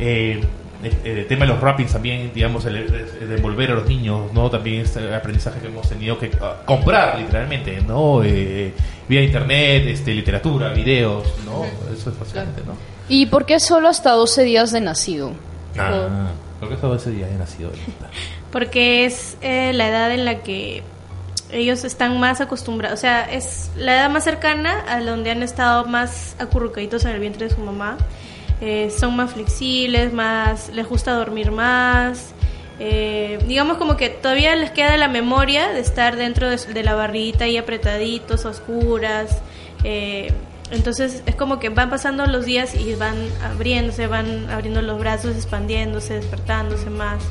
eh, 0.00 0.40
el, 0.82 1.18
el 1.18 1.26
tema 1.26 1.44
de 1.44 1.52
los 1.52 1.60
rappings 1.60 1.92
también, 1.92 2.30
digamos, 2.34 2.64
el, 2.64 2.76
el 2.76 3.28
de 3.28 3.36
envolver 3.36 3.70
a 3.70 3.74
los 3.74 3.86
niños, 3.86 4.32
¿no? 4.32 4.50
También 4.50 4.82
este 4.82 5.14
aprendizaje 5.14 5.60
que 5.60 5.66
hemos 5.66 5.88
tenido 5.88 6.18
que 6.18 6.30
ah, 6.40 6.62
comprar, 6.64 7.18
literalmente, 7.18 7.80
¿no? 7.82 8.22
Eh, 8.24 8.72
vía 9.08 9.22
internet, 9.22 9.84
este, 9.86 10.14
literatura, 10.14 10.70
videos, 10.70 11.26
¿no? 11.44 11.64
Eso 11.92 12.10
es 12.10 12.18
básicamente, 12.18 12.62
¿no? 12.66 12.74
¿Y 13.08 13.26
por 13.26 13.44
qué 13.44 13.60
solo 13.60 13.88
hasta 13.88 14.12
12 14.12 14.42
días 14.44 14.72
de 14.72 14.80
nacido? 14.80 15.32
Ah, 15.78 16.30
creo 16.58 16.70
que 16.70 16.76
todo 16.76 16.94
ese 16.94 17.10
día 17.10 17.28
he 17.28 17.34
nacido 17.34 17.70
porque 18.52 19.04
es 19.04 19.36
eh, 19.40 19.72
la 19.72 19.88
edad 19.88 20.12
en 20.12 20.24
la 20.24 20.40
que 20.40 20.82
ellos 21.52 21.84
están 21.84 22.18
más 22.20 22.40
acostumbrados, 22.40 22.98
o 22.98 23.00
sea, 23.00 23.30
es 23.30 23.70
la 23.76 23.94
edad 23.94 24.10
más 24.10 24.24
cercana 24.24 24.84
a 24.88 25.00
donde 25.00 25.30
han 25.30 25.42
estado 25.42 25.84
más 25.84 26.36
acurrucaditos 26.38 27.04
en 27.04 27.12
el 27.12 27.20
vientre 27.20 27.48
de 27.48 27.54
su 27.54 27.60
mamá. 27.60 27.96
Eh, 28.60 28.90
son 28.90 29.16
más 29.16 29.32
flexibles, 29.32 30.12
más 30.12 30.70
les 30.70 30.88
gusta 30.88 31.12
dormir 31.12 31.50
más. 31.50 32.34
Eh, 32.82 33.38
digamos 33.46 33.76
como 33.76 33.98
que 33.98 34.08
todavía 34.08 34.56
les 34.56 34.70
queda 34.70 34.96
la 34.96 35.08
memoria 35.08 35.68
de 35.68 35.80
estar 35.80 36.16
dentro 36.16 36.48
de, 36.48 36.56
de 36.56 36.82
la 36.82 36.94
barriguita 36.94 37.46
y 37.46 37.58
apretaditos, 37.58 38.44
oscuras. 38.46 39.42
Eh, 39.84 40.32
entonces 40.70 41.22
es 41.26 41.34
como 41.34 41.58
que 41.58 41.68
van 41.68 41.90
pasando 41.90 42.26
los 42.26 42.44
días 42.44 42.74
y 42.74 42.94
van 42.94 43.16
abriéndose, 43.42 44.06
van 44.06 44.48
abriendo 44.50 44.82
los 44.82 44.98
brazos, 44.98 45.36
expandiéndose, 45.36 46.14
despertándose 46.14 46.90
más. 46.90 47.22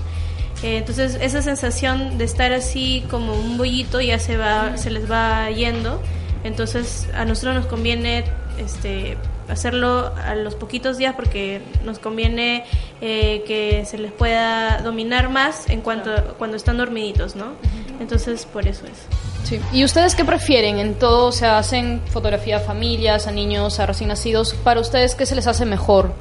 Eh, 0.62 0.78
entonces 0.78 1.18
esa 1.22 1.42
sensación 1.42 2.18
de 2.18 2.26
estar 2.26 2.52
así 2.52 3.06
como 3.10 3.34
un 3.34 3.58
bollito 3.58 4.02
ya 4.02 4.20
se 4.20 4.36
va, 4.36 4.78
se 4.78 4.92
les 4.92 5.10
va 5.10 5.50
yendo. 5.50 6.02
Entonces 6.44 7.08
a 7.14 7.26
nosotros 7.26 7.56
nos 7.56 7.66
conviene 7.66 8.26
este 8.58 9.18
hacerlo 9.50 10.14
a 10.16 10.36
los 10.36 10.56
poquitos 10.56 10.98
días 10.98 11.16
porque 11.16 11.62
nos 11.84 12.00
conviene 12.00 12.66
eh, 13.02 13.44
que 13.48 13.86
se 13.86 13.98
les 13.98 14.12
pueda 14.12 14.82
dominar 14.82 15.30
más 15.30 15.70
en 15.70 15.82
cuanto 15.82 16.12
cuando 16.38 16.58
están 16.58 16.78
dormiditos, 16.78 17.36
¿no? 17.36 17.54
Entonces 18.00 18.46
por 18.46 18.68
eso 18.68 18.86
es. 18.86 19.48
Sí. 19.48 19.60
¿Y 19.74 19.84
ustedes 19.84 20.16
qué 20.16 20.26
prefieren 20.26 20.80
en 20.80 20.96
todo? 20.96 21.28
O 21.28 21.32
sea, 21.32 21.58
hacen 21.58 22.02
fotografía 22.12 22.58
a 22.58 22.60
familias, 22.60 23.28
a 23.28 23.32
niños, 23.32 23.80
a 23.80 23.86
recién 23.86 24.10
nacidos. 24.10 24.54
¿Para 24.54 24.80
ustedes 24.80 25.16
qué 25.16 25.26
se 25.26 25.36
les 25.36 25.48
hace 25.48 25.66
mejor? 25.66 26.14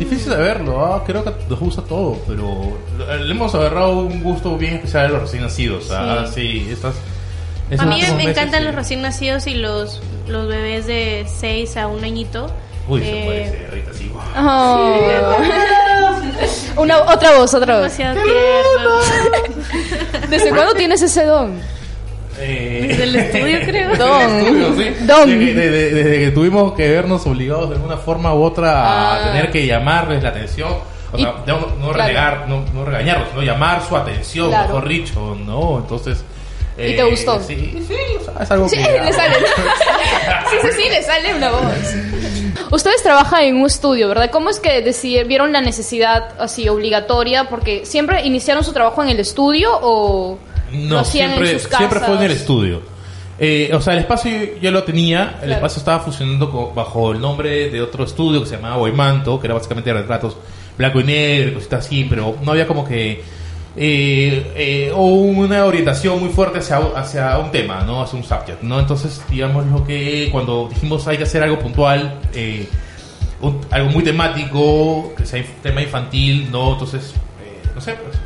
Difícil 0.00 0.30
de 0.30 0.36
verlo, 0.38 0.82
ah, 0.82 1.04
creo 1.04 1.22
que 1.22 1.30
nos 1.46 1.60
gusta 1.60 1.82
todo, 1.82 2.16
pero 2.26 2.78
le 3.22 3.30
hemos 3.30 3.54
agarrado 3.54 3.98
un 3.98 4.22
gusto 4.22 4.56
bien 4.56 4.76
especial 4.76 5.04
a 5.04 5.08
los 5.10 5.20
recién 5.20 5.42
nacidos. 5.42 5.90
Ah, 5.90 6.24
sí, 6.26 6.66
estas. 6.70 6.94
A 7.78 7.84
mí 7.84 8.00
me 8.00 8.14
meses, 8.14 8.28
encantan 8.30 8.60
sí. 8.60 8.66
los 8.66 8.74
recién 8.74 9.02
nacidos 9.02 9.46
y 9.46 9.54
los, 9.54 10.00
los 10.30 10.46
bebés 10.48 10.86
de 10.86 11.26
6 11.28 11.76
a 11.76 11.86
un 11.88 12.02
añito. 12.04 12.50
Uy, 12.88 13.00
se 13.02 13.10
Eh, 13.10 13.24
parece, 13.26 13.66
Rita, 13.70 13.92
sí. 13.94 14.10
guau. 14.12 14.26
Oh. 14.36 15.36
Una, 16.82 16.98
otra 17.02 17.36
voz, 17.38 17.52
otra 17.54 17.80
voz. 17.80 17.96
demasiado 17.96 18.20
tierno. 18.22 19.00
¿Desde 20.28 20.50
cuándo 20.50 20.74
tienes 20.74 21.02
ese 21.02 21.24
don? 21.24 21.58
Eh, 22.38 22.86
Desde 22.88 23.02
el 23.04 23.16
estudio, 23.16 23.58
creo. 23.64 23.96
Don. 23.96 24.18
Desde 24.18 24.48
el 24.48 24.56
estudio, 24.64 24.94
sí. 24.98 25.04
Don. 25.06 25.28
Desde, 25.28 25.44
que- 25.46 25.54
desde- 25.54 25.90
desde 25.94 26.18
que 26.20 26.30
tuvimos 26.30 26.72
que 26.72 26.88
vernos 26.88 27.26
obligados 27.26 27.68
de 27.68 27.76
alguna 27.76 27.96
forma 27.98 28.34
u 28.34 28.42
otra 28.42 28.82
Ah. 28.82 29.16
a 29.16 29.32
tener 29.32 29.50
que 29.50 29.66
llamarles 29.66 30.22
la 30.22 30.30
atención. 30.30 30.72
O 31.12 31.18
Y- 31.18 31.22
sea, 31.22 31.34
no, 31.46 31.66
no, 31.80 31.90
claro. 31.92 32.46
no, 32.46 32.64
no 32.72 32.84
regañarlos, 32.84 33.28
sino 33.30 33.42
llamar 33.42 33.82
su 33.86 33.96
atención, 33.96 34.48
Claro. 34.48 34.68
mejor 34.68 34.88
dicho, 34.88 35.36
¿no? 35.44 35.78
Entonces. 35.78 36.24
¿Y 36.88 36.96
te 36.96 37.02
gustó? 37.04 37.40
Sí, 37.42 37.74
sí, 37.86 37.94
es 38.40 38.50
algo 38.50 38.68
Sí, 38.68 38.76
que. 38.76 38.82
le 38.82 39.12
sale. 39.12 39.34
Sí, 40.50 40.56
sí, 40.62 40.68
sí, 40.82 40.88
le 40.88 41.02
sale 41.02 41.34
una 41.34 41.50
voz. 41.50 41.62
Ustedes 42.72 43.02
trabajan 43.02 43.42
en 43.44 43.56
un 43.56 43.66
estudio, 43.66 44.08
¿verdad? 44.08 44.30
¿Cómo 44.30 44.50
es 44.50 44.58
que 44.60 44.80
decidieron, 44.82 45.28
vieron 45.28 45.52
la 45.52 45.60
necesidad 45.60 46.34
así 46.40 46.68
obligatoria? 46.68 47.48
Porque 47.48 47.84
siempre 47.86 48.24
iniciaron 48.26 48.64
su 48.64 48.72
trabajo 48.72 49.02
en 49.02 49.10
el 49.10 49.20
estudio 49.20 49.70
o 49.80 50.38
lo 50.72 50.78
No, 50.78 50.98
hacían 51.00 51.30
siempre, 51.30 51.50
en 51.52 51.58
sus 51.58 51.68
casas. 51.68 51.78
siempre 51.88 52.00
fue 52.00 52.16
en 52.16 52.22
el 52.22 52.30
estudio. 52.32 52.82
Eh, 53.38 53.70
o 53.72 53.80
sea, 53.80 53.94
el 53.94 54.00
espacio 54.00 54.30
yo, 54.30 54.60
yo 54.60 54.70
lo 54.70 54.82
tenía, 54.84 55.38
el 55.42 55.52
espacio 55.52 55.78
estaba 55.78 56.00
funcionando 56.00 56.50
co- 56.50 56.72
bajo 56.74 57.12
el 57.12 57.20
nombre 57.20 57.70
de 57.70 57.80
otro 57.80 58.04
estudio 58.04 58.40
que 58.42 58.46
se 58.48 58.56
llamaba 58.56 58.76
Boimanto, 58.76 59.40
que 59.40 59.46
era 59.46 59.54
básicamente 59.54 59.92
retratos 59.92 60.36
blanco 60.76 61.00
y 61.00 61.04
negro, 61.04 61.50
y 61.50 61.54
cositas 61.54 61.86
así, 61.86 62.04
pero 62.08 62.36
no 62.42 62.52
había 62.52 62.66
como 62.66 62.86
que 62.86 63.22
eh, 63.76 64.52
eh, 64.56 64.92
o 64.94 65.06
una 65.06 65.64
orientación 65.64 66.18
muy 66.20 66.30
fuerte 66.30 66.58
hacia, 66.58 66.78
hacia 66.96 67.38
un 67.38 67.50
tema, 67.50 67.82
¿no? 67.82 68.02
Hacia 68.02 68.18
un 68.18 68.24
subject, 68.24 68.62
¿no? 68.62 68.80
Entonces, 68.80 69.22
digamos 69.30 69.66
lo 69.66 69.84
que 69.84 70.28
cuando 70.32 70.68
dijimos 70.68 71.06
hay 71.06 71.16
que 71.16 71.22
hacer 71.24 71.42
algo 71.42 71.58
puntual, 71.58 72.18
eh, 72.34 72.68
un- 73.40 73.60
algo 73.70 73.90
muy 73.90 74.02
temático, 74.04 75.12
que 75.16 75.24
sea 75.24 75.40
inf- 75.40 75.62
tema 75.62 75.82
infantil, 75.82 76.50
¿no? 76.50 76.72
Entonces, 76.72 77.12
eh, 77.44 77.68
no 77.74 77.80
sé, 77.80 77.94
pues 77.94 78.16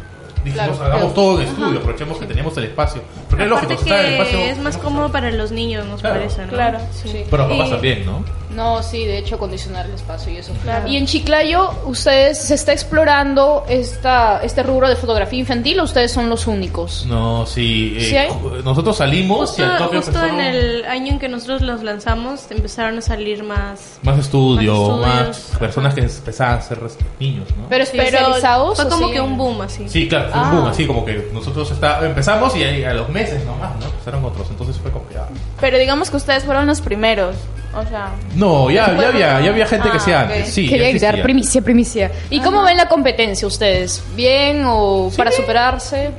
dijimos 0.45 0.77
Claro, 0.77 0.85
hagamos 0.85 1.13
pero- 1.13 1.15
todo 1.15 1.41
en 1.41 1.49
estudio, 1.49 1.79
aprovechemos 1.79 2.19
que 2.19 2.27
teníamos 2.27 2.57
el 2.59 2.65
espacio. 2.65 3.03
Porque 3.29 3.45
es 3.45 3.51
lógico, 3.51 3.73
en 3.73 3.79
el 3.79 3.85
que 3.85 4.13
espacio... 4.13 4.39
es 4.41 4.59
más 4.59 4.77
cómodo 4.79 5.07
que- 5.07 5.13
para 5.13 5.31
los 5.33 5.51
niños, 5.51 5.87
nos 5.87 6.01
Claro. 6.01 6.17
parece, 6.17 6.43
¿no? 6.43 6.49
Claro. 6.53 6.79
Sí. 6.93 7.25
Pero 7.31 7.49
papás 7.49 7.69
Y- 7.69 7.71
también, 7.71 8.07
¿no? 8.07 8.25
No, 8.55 8.85
sí, 8.85 9.05
de 9.05 9.19
hecho 9.19 9.35
acondicionar 9.35 9.85
el 9.87 9.95
espacio 9.95 10.33
y 10.33 10.37
eso. 10.37 10.53
Claro. 10.63 10.87
Y 10.87 10.97
en 10.97 11.07
Chiclayo, 11.07 11.73
¿ustedes 11.87 12.39
se 12.39 12.55
está 12.55 12.73
explorando 12.73 13.65
esta, 13.69 14.41
este 14.45 14.63
rubro 14.63 14.89
de 14.89 14.95
fotografía 14.95 15.41
infantil 15.41 15.81
o 15.81 15.83
ustedes 15.83 16.13
son 16.13 16.31
los 16.31 16.47
únicos? 16.47 17.05
No, 17.09 17.47
sí. 17.47 17.97
eh, 17.99 18.05
¿Sí 18.11 18.17
hay? 18.17 18.29
ju- 18.29 18.63
nosotros 18.63 18.97
salimos 18.97 19.51
Justo, 19.51 19.63
y 19.63 19.65
al 19.65 19.79
toque 19.79 19.97
justo 19.97 20.25
en 20.25 20.39
el 20.41 20.85
año 20.85 21.15
en 21.15 21.19
que 21.19 21.29
nosotros 21.29 21.63
los 21.63 21.83
lanzamos 21.83 22.49
empezaron 22.51 22.97
a 22.99 23.01
salir 23.01 23.43
más... 23.43 23.99
más 24.03 24.21
estudio, 24.21 24.99
Más 24.99 25.27
más, 25.27 25.39
personas 25.59 25.93
que 25.95 26.03
empezaban 26.03 26.59
a 26.59 26.61
ser 26.63 26.79
niños, 27.19 27.49
¿no? 27.59 27.67
Pero 27.69 27.83
especializados. 27.83 28.77
Fue 28.77 28.85
o 28.85 28.89
como 28.89 29.09
sí 29.09 29.13
que 29.15 29.21
un 29.21 29.37
boom 29.37 29.63
así. 29.63 29.89
Sí, 29.89 30.07
claro, 30.09 30.31
fue 30.35 30.43
un 30.43 30.49
Ah. 30.49 30.51
boom, 30.53 30.67
así 30.69 30.87
como 30.87 31.05
que 31.05 31.29
nosotros 31.33 31.71
está, 31.71 32.05
empezamos 32.05 32.55
y 32.57 32.63
ahí 32.63 32.85
a 32.85 32.93
los 32.95 33.09
meses 33.09 33.45
nomás, 33.45 33.75
¿no? 33.81 33.87
Empezaron 33.87 34.25
otros, 34.25 34.49
entonces 34.51 34.77
fue 34.77 34.91
que... 34.91 35.19
ah. 35.19 35.27
Pero 35.61 35.79
digamos 35.79 36.11
que 36.11 36.17
ustedes 36.17 36.45
fueron 36.45 36.67
los 36.67 36.81
primeros. 36.81 37.37
O 37.77 37.83
sea, 37.89 38.11
No, 38.37 38.71
ya, 38.71 38.87
ya 39.01 39.09
había, 39.09 39.41
ya 39.41 39.51
había 39.51 39.67
gente 39.67 39.89
que 39.91 39.97
Ah, 39.97 40.01
hacía 40.01 40.19
ok. 40.19 40.23
antes, 40.31 40.49
sí. 40.53 40.69
Quería 40.69 40.89
existía. 40.91 41.23
primicia, 41.23 41.63
primicia. 41.63 42.13
¿Y 42.31 42.41
cómo 42.41 42.63
ven 42.63 42.77
la 42.77 42.89
competencia 42.89 43.49
ustedes? 43.49 44.03
¿Bien 44.15 44.63
o 44.67 45.11
para 45.17 45.33
superarse? 45.33 46.11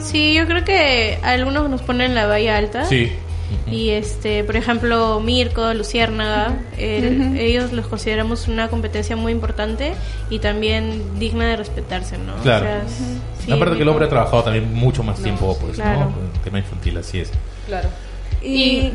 Sí, 0.00 0.34
yo 0.34 0.46
creo 0.46 0.64
que 0.64 1.18
algunos 1.22 1.68
nos 1.70 1.82
ponen 1.82 2.14
la 2.14 2.26
valla 2.26 2.56
alta. 2.56 2.84
Sí. 2.84 3.12
Y 3.70 3.90
este, 3.90 4.44
por 4.44 4.56
ejemplo, 4.56 5.20
Mirko, 5.20 5.74
Luciérnaga, 5.74 6.54
el- 6.78 7.36
ellos 7.38 7.72
los 7.72 7.86
consideramos 7.86 8.46
una 8.48 8.68
competencia 8.68 9.16
muy 9.16 9.32
importante 9.32 9.92
y 10.30 10.38
también 10.38 11.18
digna 11.18 11.46
de 11.46 11.56
respetarse, 11.56 12.16
¿no? 12.18 12.34
Claro. 12.42 12.64
O 12.64 12.68
sea, 12.68 12.82
sí, 13.44 13.52
Aparte 13.52 13.76
que 13.76 13.82
el 13.82 13.88
hombre 13.88 14.06
ha 14.06 14.08
trabajado 14.08 14.44
también 14.44 14.72
mucho 14.72 15.02
más 15.02 15.18
tiempo, 15.20 15.56
pues, 15.60 15.74
claro. 15.76 16.00
¿no? 16.00 16.06
El 16.34 16.40
tema 16.44 16.58
infantil, 16.58 16.96
así 16.98 17.20
es. 17.20 17.30
Claro. 17.66 17.88
y, 18.42 18.92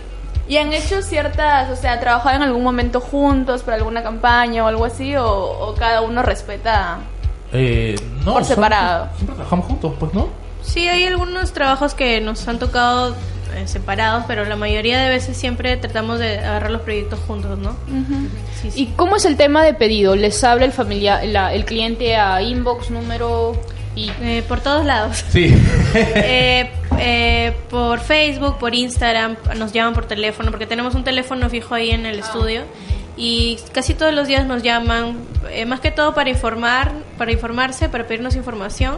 y 0.48 0.58
han 0.58 0.72
hecho 0.72 1.02
ciertas, 1.02 1.70
o 1.70 1.76
sea, 1.76 2.00
trabajado 2.00 2.36
en 2.38 2.42
algún 2.44 2.64
momento 2.64 3.02
juntos 3.02 3.64
para 3.64 3.76
alguna 3.78 4.02
campaña 4.04 4.64
o 4.64 4.68
algo 4.68 4.86
así, 4.86 5.16
o, 5.16 5.26
o 5.30 5.76
cada 5.76 6.02
uno 6.02 6.22
respeta. 6.24 7.00
Eh, 7.54 7.96
no, 8.26 8.34
Por 8.36 8.46
separado. 8.46 9.10
Siempre 9.16 9.36
trabajamos 9.36 9.66
juntos, 9.66 9.94
pues, 10.00 10.14
¿no? 10.14 10.28
Sí, 10.62 10.88
hay 10.88 11.06
algunos 11.06 11.52
trabajos 11.54 11.94
que 11.96 12.22
nos 12.22 12.48
han 12.48 12.60
tocado 12.60 13.16
eh, 13.56 13.68
separados, 13.68 14.24
pero 14.28 14.46
la 14.46 14.56
mayoría 14.56 15.00
de 15.02 15.10
veces 15.10 15.38
siempre 15.38 15.78
tratamos 15.78 16.20
de 16.20 16.40
agarrar 16.40 16.72
los 16.72 16.82
proyectos 16.82 17.20
juntos, 17.28 17.58
¿no? 17.58 17.76
Sí, 18.62 18.72
sí. 18.72 18.84
¿Y 18.84 18.86
cómo 18.96 19.16
es 19.18 19.26
el 19.26 19.38
tema 19.38 19.64
de 19.64 19.74
pedido? 19.74 20.16
¿Les 20.16 20.44
habla 20.44 20.66
el 20.66 20.72
familiar, 20.72 21.24
la- 21.26 21.54
el 21.54 21.66
cliente 21.66 22.16
a 22.16 22.42
inbox, 22.42 22.90
número 22.92 23.54
y 23.96 24.10
Eh, 24.22 24.44
por 24.48 24.62
todos 24.62 24.86
lados. 24.86 25.24
Sí. 25.30 25.54
Eh, 25.96 26.72
eh, 27.00 27.54
por 27.70 28.00
Facebook, 28.00 28.58
por 28.58 28.74
Instagram, 28.74 29.36
nos 29.58 29.72
llaman 29.74 29.94
por 29.94 30.06
teléfono, 30.06 30.52
porque 30.52 30.66
tenemos 30.66 30.96
un 30.96 31.04
teléfono 31.04 31.50
fijo 31.50 31.76
ahí 31.76 31.90
en 31.92 32.06
el 32.06 32.20
estudio 32.20 32.62
y 33.18 33.58
casi 33.74 33.94
todos 33.94 34.14
los 34.14 34.28
días 34.28 34.46
nos 34.46 34.64
llaman, 34.64 35.18
eh, 35.52 35.66
más 35.66 35.80
que 35.82 35.92
todo 35.92 36.14
para 36.14 36.30
informar, 36.30 36.92
para 37.18 37.32
informarse, 37.34 37.90
para 37.90 38.06
pedirnos 38.08 38.36
información 38.36 38.98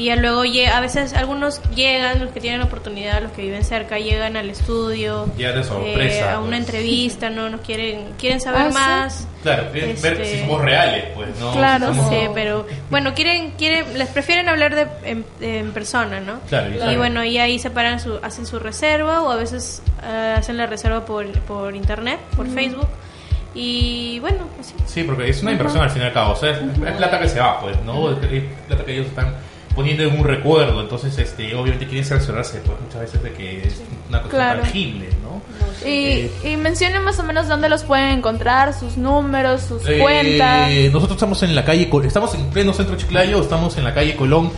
y 0.00 0.06
ya 0.06 0.16
luego 0.16 0.42
a 0.72 0.80
veces 0.80 1.12
algunos 1.12 1.60
llegan, 1.74 2.20
los 2.20 2.30
que 2.32 2.40
tienen 2.40 2.62
oportunidad, 2.62 3.20
los 3.22 3.32
que 3.32 3.42
viven 3.42 3.62
cerca, 3.64 3.98
llegan 3.98 4.34
al 4.36 4.48
estudio, 4.48 5.26
Llegan 5.36 5.56
de 5.56 5.64
sorpresa, 5.64 6.32
a 6.34 6.38
una 6.38 6.48
pues. 6.56 6.60
entrevista, 6.60 7.28
no, 7.28 7.50
nos 7.50 7.60
quieren, 7.60 8.14
quieren 8.18 8.40
saber 8.40 8.62
Ah, 8.62 8.68
¿sí? 8.68 8.74
más. 8.74 9.28
Claro, 9.42 9.70
quieren 9.72 10.00
ver 10.00 10.12
Este- 10.14 10.24
si 10.24 10.40
somos 10.40 10.62
reales, 10.62 11.04
pues, 11.14 11.28
¿no? 11.38 11.52
Claro, 11.52 11.88
Si 11.92 11.98
somos- 11.98 12.10
sí, 12.10 12.28
pero 12.34 12.66
bueno, 12.88 13.12
quieren, 13.14 13.50
quieren, 13.58 13.98
les 13.98 14.08
prefieren 14.08 14.48
hablar 14.48 14.74
de, 14.74 14.86
en, 15.04 15.24
en 15.42 15.72
persona, 15.72 16.18
¿no? 16.20 16.40
Claro, 16.48 16.70
y 16.70 16.76
claro. 16.78 16.96
bueno, 16.98 17.22
y 17.24 17.36
ahí 17.36 17.58
separan 17.58 18.00
su, 18.00 18.18
hacen 18.22 18.46
su 18.46 18.58
reserva 18.58 19.20
o 19.22 19.30
a 19.30 19.36
veces 19.36 19.82
eh, 20.02 20.34
hacen 20.38 20.56
la 20.56 20.64
reserva 20.66 21.04
por, 21.04 21.30
por 21.40 21.76
internet, 21.76 22.20
por 22.36 22.48
Facebook. 22.48 22.88
Y 23.54 24.18
bueno, 24.20 24.46
así. 24.60 24.74
Sí, 24.86 25.02
porque 25.02 25.28
es 25.28 25.42
una 25.42 25.52
inversión 25.52 25.82
al 25.82 25.90
fin 25.90 26.02
y 26.02 26.04
al 26.06 26.12
cabo. 26.12 26.32
O 26.32 26.36
sea, 26.36 26.50
es, 26.52 26.58
es 26.58 26.96
plata 26.96 27.18
que 27.20 27.28
se 27.28 27.40
va, 27.40 27.60
pues, 27.60 27.76
¿no? 27.84 28.10
Es 28.12 28.16
plata 28.68 28.84
que 28.84 28.92
ellos 28.94 29.06
están 29.06 29.34
poniendo 29.80 30.02
en 30.04 30.18
un 30.18 30.24
recuerdo. 30.26 30.80
Entonces, 30.80 31.16
este, 31.18 31.54
obviamente 31.54 31.86
quieren 31.86 32.04
cerciorarse, 32.04 32.60
pues, 32.64 32.78
muchas 32.80 33.00
veces 33.00 33.22
de 33.22 33.32
que 33.32 33.66
es 33.66 33.80
una 34.08 34.18
cosa 34.22 34.30
Claro. 34.36 34.60
tangible, 34.62 35.08
¿no? 35.22 35.40
Y, 35.88 36.30
y 36.44 36.56
mencionen 36.56 37.02
más 37.02 37.18
o 37.18 37.22
menos 37.22 37.48
dónde 37.48 37.68
los 37.68 37.82
pueden 37.84 38.18
encontrar, 38.18 38.74
sus 38.74 38.96
números, 38.98 39.62
sus 39.62 39.86
Eh, 39.88 39.98
cuentas. 39.98 40.70
Nosotros 40.92 41.12
estamos 41.16 41.42
en 41.42 41.54
la 41.54 41.64
calle, 41.64 41.88
estamos 42.04 42.34
en 42.34 42.50
pleno 42.50 42.72
centro 42.74 42.94
de 42.96 43.00
Chiclayo, 43.02 43.40
estamos 43.40 43.76
en 43.78 43.84
la 43.84 43.94
calle 43.94 44.14
Colón 44.16 44.50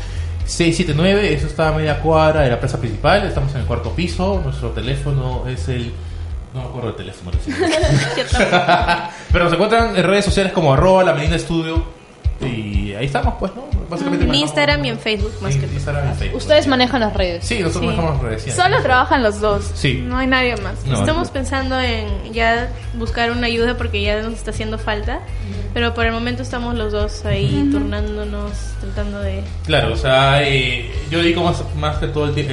679, 0.45 1.35
eso 1.35 1.47
está 1.47 1.69
a 1.69 1.73
media 1.73 2.01
cuadra 2.01 2.41
de 2.43 2.51
la 2.51 2.59
plaza 2.59 2.79
principal, 2.79 3.25
estamos 3.27 3.55
en 3.55 3.61
el 3.61 3.67
cuarto 3.67 3.91
piso, 3.93 4.41
nuestro 4.45 4.71
teléfono 4.71 5.45
es 5.49 5.69
el... 5.69 5.93
No 6.53 6.61
me 6.63 6.67
acuerdo 6.69 6.89
del 6.89 6.97
teléfono. 6.97 7.31
Pero 9.33 9.45
nos 9.45 9.53
encuentran 9.55 9.97
en 9.97 10.05
redes 10.05 10.25
sociales 10.27 10.53
como 10.53 10.75
arroba 10.75 11.03
la 11.05 11.15
Medina 11.15 11.37
Estudio 11.37 11.83
y 12.41 12.93
ahí 12.95 13.07
estamos 13.07 13.35
pues, 13.39 13.53
¿no? 13.55 13.63
Básicamente 13.93 14.25
En 14.25 14.31
manejamos- 14.31 14.49
Instagram 14.51 14.85
y 14.85 14.89
en 14.89 14.99
Facebook 14.99 15.33
más 15.41 15.55
que 15.55 15.63
todo. 15.67 15.73
Instagram 15.75 16.11
y 16.13 16.15
Facebook. 16.17 16.37
ustedes 16.39 16.67
manejan 16.67 17.01
las 17.01 17.15
redes? 17.15 17.45
Sí, 17.45 17.59
nosotros 17.61 17.81
Sí. 17.83 17.87
manejamos 17.87 18.13
las 18.15 18.23
redes. 18.23 18.43
sí. 18.43 18.51
Solo 18.51 18.83
trabajan 18.83 19.23
los 19.23 19.41
dos. 19.41 19.71
Sí. 19.75 20.03
No 20.05 20.19
hay 20.19 20.27
nadie 20.27 20.57
más. 20.57 20.85
No, 20.85 20.99
Estamos 20.99 21.29
no. 21.29 21.33
pensando 21.33 21.81
en 21.81 22.33
ya 22.33 22.71
buscar 22.95 23.31
una 23.31 23.47
ayuda 23.47 23.77
porque 23.77 24.03
ya 24.03 24.21
nos 24.23 24.35
está 24.35 24.51
haciendo 24.51 24.79
falta, 24.79 25.21
pero 25.75 25.95
por 25.95 26.07
el 26.07 26.13
momento 26.13 26.43
estamos 26.43 26.75
los 26.75 26.93
dos 26.93 27.25
ahí 27.25 27.69
turnándonos, 27.71 28.53
tratando 28.81 29.21
de... 29.21 29.43
Claro, 29.67 29.93
o 29.93 29.97
sea, 29.97 30.43
eh, 30.43 30.91
yo 31.11 31.19
dedico 31.19 31.43
más, 31.45 31.63
más 31.77 31.97
que 31.99 32.09
todo 32.09 32.27
el 32.27 32.35
tiempo. 32.35 32.53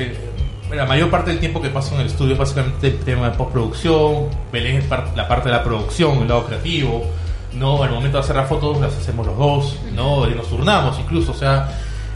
la 0.73 0.85
mayor 0.85 1.09
parte 1.09 1.31
del 1.31 1.39
tiempo 1.39 1.61
que 1.61 1.69
paso 1.69 1.95
en 1.95 2.01
el 2.01 2.07
estudio 2.07 2.33
es 2.33 2.39
básicamente 2.39 2.87
el 2.87 2.99
tema 2.99 3.29
de 3.31 3.35
postproducción. 3.37 4.27
Belén 4.51 4.75
es 4.77 4.83
par- 4.85 5.07
la 5.15 5.27
parte 5.27 5.49
de 5.49 5.55
la 5.55 5.63
producción, 5.63 6.21
el 6.21 6.27
lado 6.27 6.45
creativo. 6.45 7.05
¿No? 7.53 7.81
Al 7.83 7.91
momento 7.91 8.17
de 8.17 8.23
hacer 8.23 8.35
las 8.35 8.47
fotos 8.49 8.79
las 8.79 8.95
hacemos 8.95 9.25
los 9.27 9.37
dos, 9.37 9.75
¿no? 9.93 10.27
Y 10.29 10.35
nos 10.35 10.47
turnamos 10.49 10.97
incluso, 10.99 11.31
o 11.31 11.35
sea. 11.35 11.69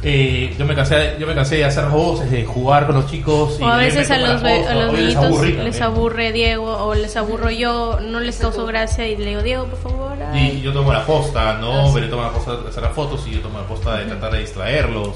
eh, 0.06 0.54
yo 0.60 0.65
me 0.65 0.76
cansé 0.76 1.15
yo 1.17 1.26
me 1.26 1.34
cansé 1.34 1.56
de 1.56 1.63
hacer 1.65 1.86
voces 1.86 2.30
de 2.30 2.43
jugar 2.43 2.86
con 2.88 2.96
los 2.96 3.10
chicos 3.10 3.56
y 3.58 3.63
O 3.63 3.67
a 3.67 3.78
veces 3.78 4.12
a 4.12 4.17
los, 4.17 4.41
fotos, 4.41 4.67
a 4.67 4.74
los 4.74 4.93
les 4.93 5.15
niñitos 5.15 5.63
les 5.63 5.80
aburre 5.82 6.32
Diego 6.34 6.65
o 6.88 6.93
les 6.93 7.15
aburro 7.15 7.50
yo, 7.50 8.00
no 8.02 8.19
les 8.19 8.36
causo 8.38 8.65
gracia 8.65 9.08
y 9.08 9.15
le 9.15 9.28
digo, 9.30 9.41
Diego, 9.41 9.65
por 9.65 9.80
favor. 9.80 10.17
ay". 10.34 10.58
Y 10.58 10.62
yo 10.62 10.74
tomo 10.74 10.91
la 10.91 11.06
posta, 11.06 11.52
Ah, 11.52 11.58
¿no? 11.62 11.88
sí. 11.88 11.93
Belén 11.96 12.10
toma 12.10 12.24
la 12.24 12.32
posta 12.34 12.58
de 12.58 12.67
hacer 12.69 12.84
las 12.84 12.91
fotos 12.91 13.24
y 13.28 13.32
yo 13.36 13.39
tomo 13.39 13.60
la 13.60 13.65
posta 13.65 13.96
de 13.98 14.06
tratar 14.08 14.32
de 14.34 14.39
distraerlos. 14.39 15.15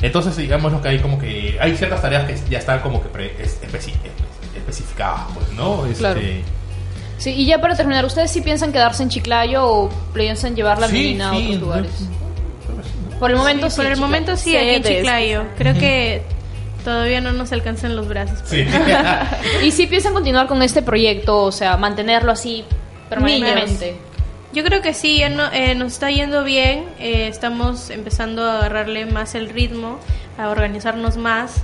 Entonces, 0.00 0.36
digamos 0.38 0.72
lo 0.72 0.80
que 0.82 0.88
hay 0.88 0.98
como 1.00 1.18
que... 1.18 1.56
Hay 1.60 1.76
ciertas 1.76 2.00
tareas 2.02 2.24
que 2.24 2.36
ya 2.50 2.58
están 2.58 2.80
como 2.80 3.02
que 3.02 3.08
pre- 3.10 3.36
es- 3.42 3.60
especi- 3.62 3.92
espe- 3.92 4.56
especificadas, 4.58 5.20
pues, 5.34 5.52
¿no? 5.52 5.84
Este, 5.86 5.98
Claro. 5.98 6.20
Sí, 7.18 7.30
y 7.30 7.46
ya 7.46 7.60
para 7.60 7.76
terminar, 7.76 8.04
¿ustedes 8.04 8.30
sí 8.30 8.40
piensan 8.40 8.72
quedarse 8.72 9.02
en 9.02 9.08
Chiclayo 9.08 9.64
o 9.66 9.88
piensan 10.12 10.56
llevar 10.56 10.78
la 10.78 10.88
sí, 10.88 10.94
menina 10.94 11.30
a 11.30 11.36
otros 11.36 11.60
lugares? 11.60 11.90
Por 13.18 13.30
el 13.30 13.36
momento 13.36 13.70
sí. 13.70 13.76
Por 13.76 13.86
el 13.86 13.96
momento 13.98 14.36
sí, 14.36 14.56
aquí 14.56 14.66
en 14.68 14.82
de 14.82 14.88
esto. 14.88 14.88
Chiclayo. 15.00 15.44
Creo 15.56 15.74
que 15.74 16.22
todavía 16.84 17.20
no 17.20 17.32
nos 17.32 17.52
alcanzan 17.52 17.96
los 17.96 18.08
brazos. 18.08 18.40
Sí. 18.44 18.64
Y 19.64 19.70
sí 19.70 19.86
piensan 19.86 20.12
continuar 20.12 20.46
con 20.48 20.60
este 20.62 20.82
proyecto, 20.82 21.42
o 21.42 21.52
sea, 21.52 21.76
mantenerlo 21.76 22.32
así 22.32 22.64
permanentemente. 23.08 23.96
Yo 24.52 24.62
creo 24.64 24.82
que 24.82 24.92
sí, 24.94 25.18
ya 25.18 25.28
no- 25.30 25.50
eh, 25.52 25.74
nos 25.74 25.94
está 25.94 26.10
yendo 26.10 26.44
bien, 26.44 26.84
eh, 27.00 27.26
estamos 27.28 27.90
empezando 27.90 28.44
a 28.44 28.58
agarrarle 28.58 29.06
más 29.06 29.34
el 29.34 29.48
ritmo, 29.48 29.98
a 30.38 30.48
organizarnos 30.48 31.16
más 31.16 31.62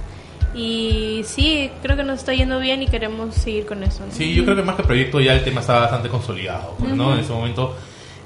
y 0.55 1.23
sí, 1.25 1.71
creo 1.83 1.97
que 1.97 2.03
nos 2.03 2.19
está 2.21 2.33
yendo 2.35 2.59
bien 2.59 2.83
y 2.83 2.87
queremos 2.87 3.35
seguir 3.35 3.67
con 3.67 3.83
eso. 3.83 4.05
¿no? 4.07 4.13
Sí, 4.13 4.35
yo 4.35 4.45
creo 4.45 4.57
que 4.57 4.63
más 4.63 4.77
que 4.77 4.83
proyecto 4.83 5.21
ya 5.21 5.35
el 5.35 5.45
tema 5.45 5.61
está 5.61 5.81
bastante 5.81 6.09
consolidado, 6.09 6.75
pues, 6.79 6.93
¿no? 6.93 7.15
En 7.15 7.21
ese 7.21 7.33
momento 7.33 7.77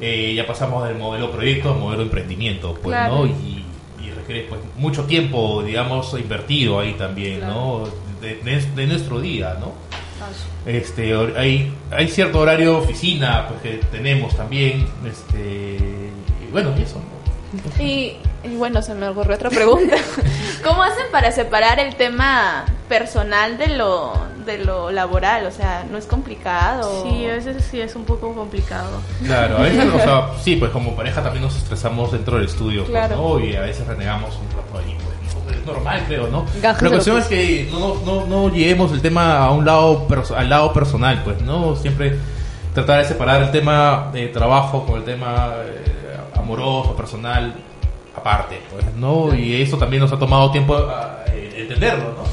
eh, 0.00 0.32
ya 0.34 0.46
pasamos 0.46 0.86
del 0.88 0.96
modelo 0.98 1.30
proyecto 1.30 1.72
al 1.72 1.78
modelo 1.78 2.02
emprendimiento, 2.02 2.74
pues, 2.82 2.94
Claro. 2.96 3.14
¿no? 3.16 3.26
Y, 3.26 3.64
y 4.04 4.10
requiere 4.10 4.46
pues 4.48 4.60
mucho 4.76 5.04
tiempo, 5.04 5.62
digamos, 5.62 6.14
invertido 6.18 6.80
ahí 6.80 6.94
también, 6.94 7.40
¿no? 7.40 7.84
De, 8.20 8.36
de- 8.36 8.66
de 8.74 8.86
nuestro 8.86 9.20
día, 9.20 9.56
¿no? 9.60 9.72
Este, 10.66 11.12
hay, 11.36 11.70
hay 11.90 12.08
cierto 12.08 12.40
horario 12.40 12.70
de 12.72 12.76
oficina 12.78 13.46
pues, 13.48 13.60
que 13.60 13.86
tenemos 13.88 14.34
también, 14.34 14.86
este, 15.06 15.76
y 16.48 16.50
bueno, 16.50 16.72
y 16.78 16.82
eso, 16.82 16.98
¿no? 16.98 17.84
Y, 17.84 18.16
y 18.44 18.56
bueno, 18.56 18.82
se 18.82 18.94
me 18.94 19.08
ocurrió 19.08 19.34
otra 19.36 19.50
pregunta. 19.50 19.96
¿Cómo 20.64 20.82
hacen 20.82 21.04
para 21.12 21.30
separar 21.32 21.78
el 21.80 21.94
tema 21.96 22.64
personal 22.88 23.56
de 23.58 23.68
lo, 23.68 24.12
de 24.46 24.58
lo 24.58 24.90
laboral, 24.90 25.46
o 25.46 25.50
sea, 25.50 25.84
no 25.90 25.96
es 25.98 26.06
complicado. 26.06 27.02
Sí, 27.04 27.26
a 27.26 27.32
veces 27.32 27.64
sí 27.70 27.80
es 27.80 27.94
un 27.96 28.04
poco 28.04 28.34
complicado. 28.34 28.90
Claro, 29.24 29.58
a 29.58 29.62
veces, 29.62 29.84
o 29.94 29.98
sea, 29.98 30.30
sí, 30.42 30.56
pues 30.56 30.70
como 30.70 30.94
pareja 30.94 31.22
también 31.22 31.42
nos 31.44 31.56
estresamos 31.56 32.12
dentro 32.12 32.36
del 32.36 32.46
estudio, 32.46 32.82
pues, 32.84 32.90
Claro. 32.90 33.16
¿no? 33.16 33.40
Y 33.40 33.56
a 33.56 33.60
veces 33.62 33.86
renegamos 33.86 34.36
un 34.36 34.48
rato 34.56 34.78
ahí, 34.78 34.96
pues, 35.02 35.44
¿no? 35.46 35.50
es 35.60 35.66
normal, 35.66 36.02
creo, 36.06 36.28
¿no? 36.28 36.44
Gajes 36.62 36.82
La 36.82 36.88
cuestión 36.90 37.18
es 37.18 37.26
que 37.26 37.68
no, 37.72 37.94
no, 38.04 38.26
no 38.26 38.48
llevemos 38.54 38.92
el 38.92 39.00
tema 39.02 39.38
a 39.38 39.50
un 39.50 39.64
lado, 39.64 40.06
perso- 40.08 40.36
al 40.36 40.48
lado 40.50 40.72
personal, 40.72 41.22
pues, 41.24 41.40
¿no? 41.42 41.76
Siempre 41.76 42.18
tratar 42.74 42.98
de 43.02 43.08
separar 43.08 43.42
el 43.42 43.50
tema 43.50 44.10
de 44.12 44.28
trabajo 44.28 44.84
con 44.84 44.96
el 44.96 45.04
tema 45.04 45.52
eh, 45.64 46.16
amoroso, 46.36 46.94
personal, 46.96 47.54
aparte, 48.16 48.60
pues, 48.70 48.84
¿no? 48.96 49.34
Y 49.34 49.62
eso 49.62 49.76
también 49.78 50.02
nos 50.02 50.12
ha 50.12 50.18
tomado 50.18 50.50
tiempo 50.50 50.74
ah, 50.76 51.24
eh, 51.28 51.54
entenderlo, 51.58 52.14
¿no? 52.16 52.24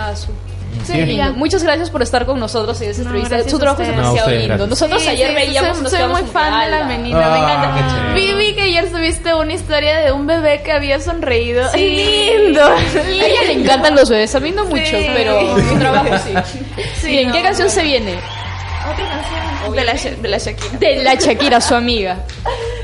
Ah, 0.00 0.14
su- 0.16 0.32
Sí. 0.84 1.16
Muchas 1.36 1.62
gracias 1.62 1.88
por 1.88 2.02
estar 2.02 2.26
con 2.26 2.40
nosotros 2.40 2.80
en 2.82 2.90
esta 2.90 3.04
No, 3.04 3.10
entrevista. 3.14 3.48
Su 3.48 3.56
a 3.56 3.58
trabajo 3.60 3.82
es. 3.82 3.88
No, 3.90 3.94
demasiado 3.94 4.30
lindo. 4.30 4.46
gracias. 4.48 4.68
Nosotros 4.70 5.02
Sí, 5.02 5.08
ayer 5.08 5.28
sí, 5.28 5.34
veíamos 5.36 5.74
soy, 5.76 5.82
nos 5.84 5.90
soy 5.92 5.98
quedamos 6.00 6.20
muy 6.22 6.30
fan 6.32 6.60
de 6.64 6.70
la 6.70 6.84
menina, 6.86 7.18
me 7.18 7.24
Ah, 7.24 7.38
encanta. 7.38 7.74
qué 7.76 7.94
chévere. 7.94 8.14
Vi, 8.14 8.34
vi 8.48 8.54
que 8.56 8.62
ayer 8.62 8.90
subiste 8.90 9.34
una 9.34 9.52
historia 9.52 9.98
de 10.00 10.10
un 10.10 10.26
bebé 10.26 10.62
que 10.64 10.72
había 10.72 10.98
sonreído. 11.00 11.70
Sí. 11.70 11.78
Lindo. 12.44 12.60
A 12.64 12.76
ella 13.08 13.42
le 13.46 13.52
encantan 13.52 13.94
los 13.94 14.08
bebés, 14.10 14.34
a 14.34 14.40
mí 14.40 14.50
no 14.50 14.64
mucho, 14.64 14.84
Sí. 14.84 15.06
pero 15.14 15.56
su 15.60 15.78
trabajo 15.78 16.08
sí. 16.24 16.32
Sí, 17.00 17.06
Bien, 17.06 17.30
¿qué 17.30 17.40
canción 17.42 17.70
se 17.70 17.82
viene? 17.84 18.14
Otra 18.90 19.08
canción 19.08 19.72
de 19.76 19.84
la, 19.84 19.94
Sha- 19.94 20.20
de 20.20 20.28
la 20.28 20.38
Shakira. 20.38 20.78
De 20.80 21.02
la 21.04 21.14
Shakira, 21.14 21.60
su 21.60 21.76
amiga. 21.76 22.16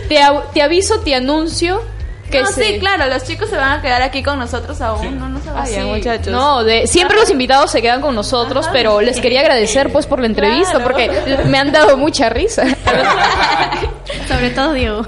Te, 0.09 0.21
te 0.55 0.63
aviso, 0.63 1.01
te 1.01 1.13
anuncio 1.17 1.83
que 2.31 2.43
no, 2.43 2.47
sí, 2.47 2.79
claro, 2.79 3.07
los 3.09 3.25
chicos 3.25 3.49
se 3.51 3.57
van 3.57 3.79
a 3.79 3.83
quedar 3.83 4.03
aquí 4.03 4.23
con 4.23 4.39
nosotros 4.39 4.81
aún. 4.81 5.19
No, 5.19 5.29
no 5.29 5.41
se 5.41 5.51
vayan, 5.51 5.83
sí. 5.83 5.89
muchachos. 5.89 6.29
No, 6.29 6.65
de, 6.65 6.87
siempre 6.87 7.17
los 7.17 7.31
invitados 7.31 7.71
se 7.71 7.83
quedan 7.83 8.01
con 8.01 8.15
nosotros, 8.15 8.69
pero 8.73 9.01
les 9.01 9.21
quería 9.21 9.41
agradecer 9.41 9.91
pues 9.93 10.07
por 10.07 10.21
la 10.21 10.27
entrevista 10.27 10.71
Claro. 10.79 10.85
porque 10.85 11.11
me 11.47 11.59
han 11.59 11.73
dado 11.73 11.97
mucha 11.97 12.29
risa. 12.29 12.65
Sobre 14.29 14.51
todo 14.51 14.73
Diego. 14.73 15.07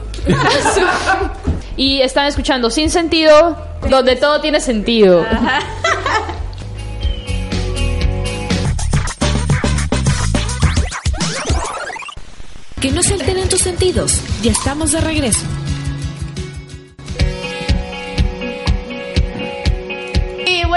y 1.76 2.00
están 2.02 2.26
escuchando 2.26 2.70
Sin 2.70 2.90
Sentido, 2.90 3.56
donde 3.88 4.16
todo 4.16 4.40
tiene 4.40 4.60
sentido. 4.60 5.24
Que 12.80 12.90
no 12.90 13.02
se 13.02 13.14
alteren 13.14 13.48
tus 13.48 13.60
sentidos. 13.60 14.20
Ya 14.42 14.50
estamos 14.50 14.90
de 14.92 15.00
regreso. 15.00 15.46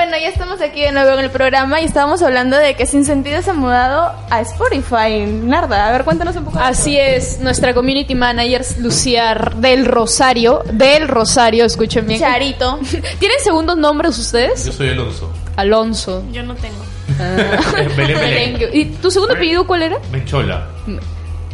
Bueno, 0.06 0.22
ya 0.22 0.30
estamos 0.30 0.62
aquí 0.62 0.82
de 0.82 0.91
nuevo 0.91 1.18
en 1.18 1.26
el 1.26 1.32
programa 1.32 1.82
y 1.82 1.86
estábamos 1.86 2.22
hablando 2.22 2.58
de 2.58 2.76
que 2.76 2.86
Sin 2.86 3.06
Sentido 3.06 3.41
se 3.41 3.50
ha 3.50 3.54
mudado 3.56 4.13
a 4.30 4.41
Spotify. 4.41 5.26
Narda, 5.26 5.88
a 5.88 5.91
ver, 5.91 6.04
cuéntanos 6.04 6.36
un 6.36 6.46
poco. 6.46 6.60
de 6.60 6.63
Así 6.63 6.96
es, 6.96 7.39
nuestra 7.39 7.74
community 7.74 8.13
manager 8.13 8.63
Lucía 8.78 9.34
del 9.56 9.84
Rosario, 9.88 10.62
del 10.72 11.08
Rosario, 11.08 11.65
escuchen 11.65 12.06
bien. 12.06 12.20
Charito. 12.20 12.80
¿Tienen 13.20 13.39
segundos 13.44 13.78
nombres 13.78 14.20
ustedes? 14.20 14.63
Yo 14.65 14.74
soy 14.74 14.89
Alonso. 14.89 15.34
Alonso. 15.56 16.24
Yo 16.32 16.44
no 16.44 16.54
tengo. 16.54 16.78
Belén 17.18 17.98
Belén. 17.98 18.20
Merengue. 18.20 18.70
¿Y 18.74 18.86
tu 18.86 19.10
segundo 19.10 19.34
apellido 19.34 19.65
cuál 19.65 19.82
era? 19.82 19.98
Menchola. 20.12 20.68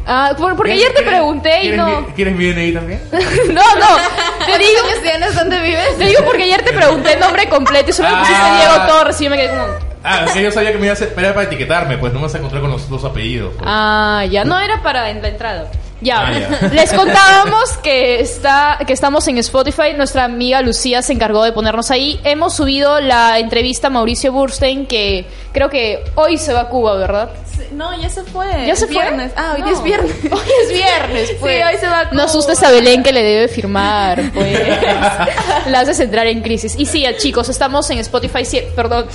Ah, 0.05 0.33
por- 0.37 0.55
porque 0.55 0.73
ayer 0.73 0.87
te 0.89 0.93
¿Quieres- 0.95 1.09
pregunté 1.11 1.57
y 1.57 1.61
¿quieres 1.61 1.77
no. 1.77 2.01
mi- 2.01 2.07
¿Quieres 2.13 2.35
mi 2.35 2.45
DNI 2.51 2.73
también? 2.73 3.01
No, 3.11 3.61
no. 3.75 4.45
Te 4.45 4.57
digo, 4.57 4.81
¿Tienes 5.03 5.35
dónde 5.35 5.59
vives? 5.61 5.97
te 5.97 6.05
digo 6.05 6.23
porque 6.25 6.43
ayer 6.43 6.63
te 6.63 6.73
pregunté 6.73 7.13
el 7.13 7.19
nombre 7.19 7.47
completo 7.49 7.89
y 7.91 7.93
solo 7.93 8.09
me 8.09 8.17
pusiste 8.17 8.39
Ah. 8.41 8.57
Diego 8.57 8.87
Torres 8.97 9.21
y 9.21 9.23
yo 9.25 9.29
me 9.29 9.37
quedé 9.37 9.49
como. 9.49 9.63
Ah, 10.03 10.23
es 10.25 10.31
que 10.31 10.41
yo 10.41 10.51
sabía 10.51 10.71
que 10.71 10.79
me 10.79 10.87
iba 10.87 10.95
a 10.95 11.19
era 11.21 11.33
para 11.35 11.43
etiquetarme, 11.45 11.97
pues 11.99 12.11
no 12.11 12.19
me 12.19 12.25
vas 12.25 12.33
a 12.33 12.39
encontrar 12.39 12.61
con 12.61 12.71
los 12.71 12.89
dos 12.89 13.03
apellidos. 13.05 13.53
pues. 13.55 13.65
Ah, 13.71 14.25
ya 14.29 14.43
no 14.43 14.59
era 14.59 14.81
para 14.81 15.09
en 15.11 15.21
la 15.21 15.27
entrada. 15.27 15.67
Ya, 16.03 16.25
Ah, 16.25 16.31
ya. 16.33 16.67
les 16.73 16.91
contábamos 16.93 17.73
que 17.83 18.19
está 18.21 18.79
que 18.87 18.93
estamos 18.93 19.27
en 19.27 19.37
Spotify. 19.37 19.93
Nuestra 19.95 20.23
amiga 20.23 20.59
Lucía 20.63 21.03
se 21.03 21.13
encargó 21.13 21.43
de 21.43 21.51
ponernos 21.51 21.91
ahí. 21.91 22.19
Hemos 22.23 22.55
subido 22.55 22.99
la 22.99 23.37
entrevista 23.37 23.87
a 23.87 23.89
Mauricio 23.91 24.31
Burstein 24.31 24.87
que 24.87 25.27
creo 25.53 25.69
que 25.69 26.03
hoy 26.15 26.39
se 26.39 26.53
va 26.53 26.61
a 26.61 26.67
Cuba, 26.69 26.95
¿verdad? 26.95 27.29
No, 27.71 27.99
ya 28.01 28.09
se 28.09 28.23
fue. 28.23 28.45
¿Ya 28.67 28.75
se 28.75 28.85
Es 28.85 28.91
fue? 28.91 29.01
viernes. 29.01 29.31
Ah, 29.35 29.53
hoy 29.55 29.61
No. 29.61 29.69
es 29.69 29.83
viernes. 29.83 30.11
Hoy 30.31 30.49
es 30.63 30.73
viernes, 30.73 31.31
pues. 31.39 31.55
Sí, 31.57 31.63
hoy 31.63 31.79
se 31.79 31.87
va 31.87 31.99
a 32.01 32.11
No 32.11 32.23
asustes 32.23 32.61
a 32.63 32.71
Belén 32.71 33.03
que 33.03 33.11
le 33.11 33.23
debe 33.23 33.47
firmar, 33.47 34.21
pues. 34.33 34.59
La 35.67 35.79
haces 35.81 35.99
entrar 35.99 36.27
en 36.27 36.41
crisis. 36.41 36.75
Y 36.77 36.85
sí, 36.85 37.05
chicos, 37.17 37.49
estamos 37.49 37.89
en 37.89 37.99
Spotify, 37.99 38.43
perdón, 38.75 39.05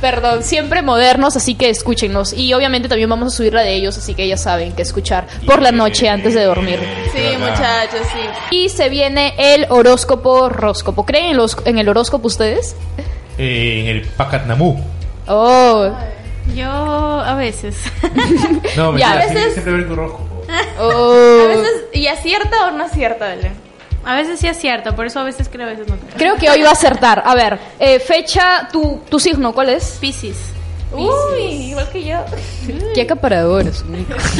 perdón, 0.00 0.42
siempre 0.42 0.82
modernos, 0.82 1.36
así 1.36 1.54
que 1.54 1.70
escúchenos. 1.70 2.32
Y 2.32 2.52
obviamente 2.54 2.88
también 2.88 3.08
vamos 3.08 3.32
a 3.32 3.36
subir 3.36 3.54
la 3.54 3.62
de 3.62 3.74
ellos, 3.74 3.96
así 3.96 4.14
que 4.14 4.26
ya 4.28 4.36
saben 4.36 4.72
que 4.72 4.82
escuchar 4.82 5.26
por 5.46 5.62
la 5.62 5.72
noche 5.72 6.08
antes 6.08 6.34
de 6.34 6.44
dormir. 6.44 6.78
Sí, 7.14 7.36
muchachos, 7.38 8.06
sí. 8.12 8.56
Y 8.56 8.68
se 8.68 8.88
viene 8.88 9.34
el 9.38 9.66
horóscopo 9.70 10.30
horóscopo. 10.32 11.04
¿Creen 11.06 11.30
en, 11.30 11.36
los, 11.38 11.56
en 11.64 11.78
el 11.78 11.88
horóscopo 11.88 12.26
ustedes? 12.26 12.76
Eh, 13.38 13.80
en 13.82 13.86
el 13.96 14.02
Pacatnamú. 14.08 14.78
Oh, 15.28 15.90
Yo 16.54 16.68
a 16.70 17.34
veces. 17.34 17.76
No, 18.76 18.92
me 18.92 19.00
Ya. 19.00 19.20
siempre, 19.20 19.40
A 19.40 19.44
veces- 19.44 19.62
siempre 19.64 19.92
horóscopo. 19.92 20.42
oh. 20.80 21.40
A 21.44 21.48
veces, 21.48 21.72
¿y 21.92 22.06
acierta 22.06 22.68
o 22.68 22.70
no 22.72 22.84
acierta, 22.84 23.28
Belén? 23.28 23.52
A 24.04 24.14
veces 24.14 24.38
sí 24.38 24.46
es 24.46 24.56
cierto, 24.58 24.94
por 24.94 25.06
eso 25.06 25.18
a 25.18 25.24
veces 25.24 25.48
creo, 25.50 25.66
a 25.66 25.70
veces 25.70 25.88
no 25.88 25.96
creo. 25.96 26.16
Creo 26.16 26.36
que 26.36 26.48
hoy 26.48 26.62
va 26.62 26.68
a 26.68 26.72
acertar. 26.72 27.24
A 27.26 27.34
ver, 27.34 27.58
eh, 27.80 27.98
fecha, 27.98 28.68
tu, 28.70 29.00
tu 29.10 29.18
signo, 29.18 29.52
¿cuál 29.52 29.70
es? 29.70 29.98
Piscis. 30.00 30.36
Uy, 30.92 31.40
igual 31.70 31.88
que 31.90 32.04
yo. 32.04 32.18
Qué 32.94 33.02
acaparadores. 33.02 33.84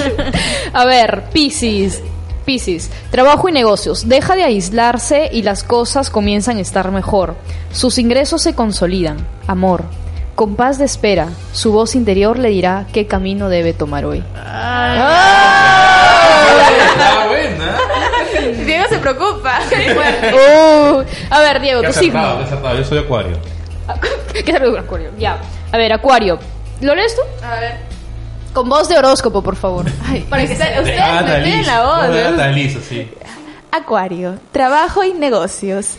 A 0.73 0.85
ver, 0.85 1.25
Piscis. 1.33 2.01
Piscis, 2.45 2.89
trabajo 3.11 3.49
y 3.49 3.53
negocios. 3.53 4.09
Deja 4.09 4.37
de 4.37 4.45
aislarse 4.45 5.29
y 5.33 5.43
las 5.43 5.65
cosas 5.65 6.11
comienzan 6.11 6.59
a 6.59 6.61
estar 6.61 6.93
mejor. 6.93 7.35
Sus 7.73 7.99
ingresos 7.99 8.43
se 8.43 8.55
consolidan. 8.55 9.17
Amor. 9.49 9.83
Con 10.37 10.55
paz 10.55 10.77
de 10.79 10.85
espera, 10.85 11.29
su 11.53 11.73
voz 11.73 11.95
interior 11.95 12.39
le 12.39 12.51
dirá 12.51 12.87
qué 12.93 13.07
camino 13.07 13.49
debe 13.49 13.73
tomar 13.73 14.05
hoy. 14.05 14.19
Está 16.99 17.27
buena. 17.27 17.79
Diego 18.67 18.85
se 18.91 18.99
preocupa. 18.99 19.61
Uh, 20.27 21.03
a 21.31 21.41
ver, 21.41 21.61
Diego, 21.63 21.83
tu 21.83 21.93
signo. 21.95 22.39
Yo 22.77 22.85
soy 22.85 22.99
Acuario. 22.99 23.39
¿Qué 24.45 24.53
tal, 24.53 24.77
Acuario? 24.77 25.11
Ya. 25.19 25.39
A 25.73 25.79
ver, 25.79 25.91
Acuario. 25.95 26.39
¿Lo 26.83 26.95
lees 26.95 27.17
tú? 27.17 27.23
A 27.43 27.59
ver. 27.59 27.77
Con 28.53 28.69
voz 28.69 28.91
de 28.91 28.99
horóscopo, 28.99 29.41
por 29.43 29.57
favor. 29.57 29.87
Para 30.29 30.47
que 30.47 30.53
ustedes 30.53 30.85
De 30.85 31.41
me 31.41 31.47
Liz. 31.47 31.67
la 31.67 31.83
voz. 31.83 32.09
No, 32.09 32.45
¿eh? 32.45 32.77
Sí. 32.87 33.11
Acuario, 33.73 34.39
trabajo 34.53 35.03
y 35.03 35.15
negocios. 35.15 35.97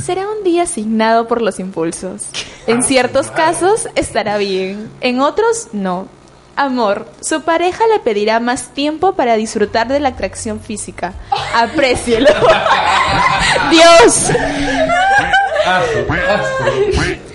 Será 0.00 0.28
un 0.28 0.44
día 0.44 0.64
asignado 0.64 1.28
por 1.28 1.40
los 1.40 1.60
impulsos. 1.60 2.24
En 2.66 2.82
ciertos 2.82 3.30
casos 3.30 3.88
estará 3.94 4.38
bien, 4.38 4.90
en 5.00 5.20
otros 5.20 5.68
no. 5.72 6.08
Amor, 6.56 7.08
su 7.20 7.42
pareja 7.42 7.84
le 7.92 7.98
pedirá 7.98 8.38
más 8.38 8.68
tiempo 8.74 9.14
para 9.14 9.34
disfrutar 9.34 9.88
de 9.88 9.98
la 9.98 10.10
atracción 10.10 10.60
física. 10.60 11.12
Aprécielo. 11.52 12.28
Dios. 13.70 14.30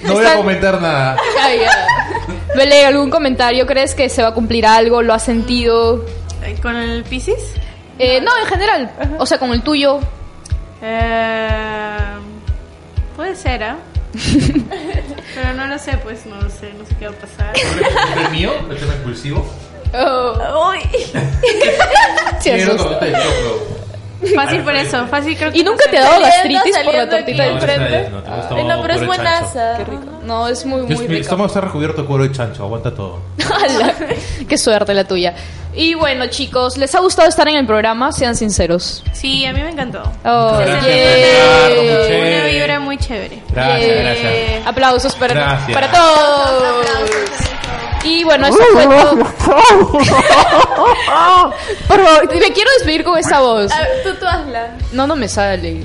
No 0.03 0.13
voy 0.13 0.25
a 0.25 0.35
comentar 0.35 0.81
nada. 0.81 1.17
Belén, 2.55 2.87
¿algún 2.87 3.09
comentario? 3.09 3.65
¿Crees 3.67 3.93
que 3.93 4.07
se 4.09 4.21
va 4.21 4.29
a 4.29 4.33
cumplir 4.33 4.65
algo? 4.65 5.01
¿Lo 5.01 5.13
has 5.13 5.23
sentido? 5.23 6.05
Eh, 6.43 6.55
¿Con 6.61 6.75
el 6.75 7.03
Piscis? 7.03 7.55
Eh, 7.97 8.21
no, 8.21 8.31
en 8.37 8.45
general. 8.45 8.91
O 9.17 9.25
sea, 9.25 9.37
con 9.37 9.51
el 9.51 9.61
tuyo. 9.61 9.99
Eh, 10.81 12.19
puede 13.19 13.35
ser, 13.35 13.61
¿ah? 13.63 13.75
Pero 15.35 15.53
no 15.53 15.67
lo 15.67 15.77
sé, 15.77 15.97
pues 16.01 16.25
no 16.25 16.37
lo 16.39 16.49
sé, 16.49 16.71
no 16.79 16.85
sé 16.85 16.95
qué 16.97 17.09
va 17.09 17.13
a 17.13 17.17
pasar. 17.17 17.53
¿El 18.25 18.31
mío? 18.31 18.51
¿El 18.69 18.77
tema 18.77 18.95
impulsivo? 18.95 19.45
Uy. 19.91 20.79
Te 22.41 22.55
digo, 22.55 22.73
pero- 23.01 23.79
Fácil 24.35 24.61
por 24.63 24.75
eso, 24.75 25.05
fácil 25.07 25.37
creo 25.37 25.51
que 25.51 25.59
¿Y 25.59 25.63
nunca 25.63 25.83
te 25.91 25.97
ha 25.97 26.01
dado 26.03 26.21
gastritis 26.21 26.77
por 26.85 26.93
la 26.93 27.09
tortita 27.09 27.43
aquí. 27.43 27.65
del 27.65 28.11
No, 28.11 28.17
no, 28.17 28.23
te 28.23 28.31
gusta 28.31 28.55
Ay, 28.55 28.63
no, 28.63 28.81
pero 28.81 28.93
es 28.93 29.03
cuero 29.03 29.23
de 29.23 29.29
chancho. 29.29 29.53
buenaza. 29.53 29.77
No, 30.23 30.47
es 30.47 30.65
muy, 30.65 30.81
muy 30.83 30.95
rico. 31.07 31.13
estómago 31.21 31.47
está 31.47 31.61
recubierto 31.61 32.01
de 32.01 32.07
cuero 32.07 32.23
de 32.23 32.31
chancho, 32.31 32.63
aguanta 32.63 32.93
todo. 32.93 33.19
Qué 34.47 34.57
suerte 34.57 34.93
la 34.93 35.03
tuya. 35.05 35.35
Y 35.81 35.93
bueno, 35.93 36.27
chicos, 36.27 36.77
¿les 36.77 36.93
ha 36.93 36.99
gustado 36.99 37.29
estar 37.29 37.47
en 37.47 37.55
el 37.55 37.65
programa? 37.65 38.11
Sean 38.11 38.35
sinceros. 38.35 39.01
Sí, 39.13 39.45
a 39.45 39.53
mí 39.53 39.61
me 39.61 39.69
encantó. 39.69 40.01
Oh, 40.25 40.57
Gracias, 40.59 40.85
yeah. 40.85 41.69
Muy 41.69 42.17
Una 42.33 42.43
vibra 42.43 42.79
muy 42.81 42.97
chévere. 42.97 43.41
Gracias, 43.49 43.87
Yeah. 43.87 44.01
gracias. 44.03 44.67
Aplausos 44.67 45.15
para, 45.15 45.33
Gracias. 45.33 45.71
para 45.73 45.89
todos. 45.89 46.85
Y 48.03 48.25
bueno, 48.25 48.47
eso 48.47 48.57
fue 48.73 48.83
todo. 48.87 49.15
Por 51.87 52.03
favor, 52.05 52.35
me 52.35 52.51
quiero 52.51 52.69
despedir 52.77 53.03
con 53.05 53.17
esa 53.17 53.39
voz. 53.39 53.71
A 53.71 53.79
ver, 53.79 53.89
tú, 54.03 54.13
tú 54.19 54.25
hazla. 54.27 54.73
No, 54.91 55.07
no 55.07 55.15
me 55.15 55.29
sale. 55.29 55.83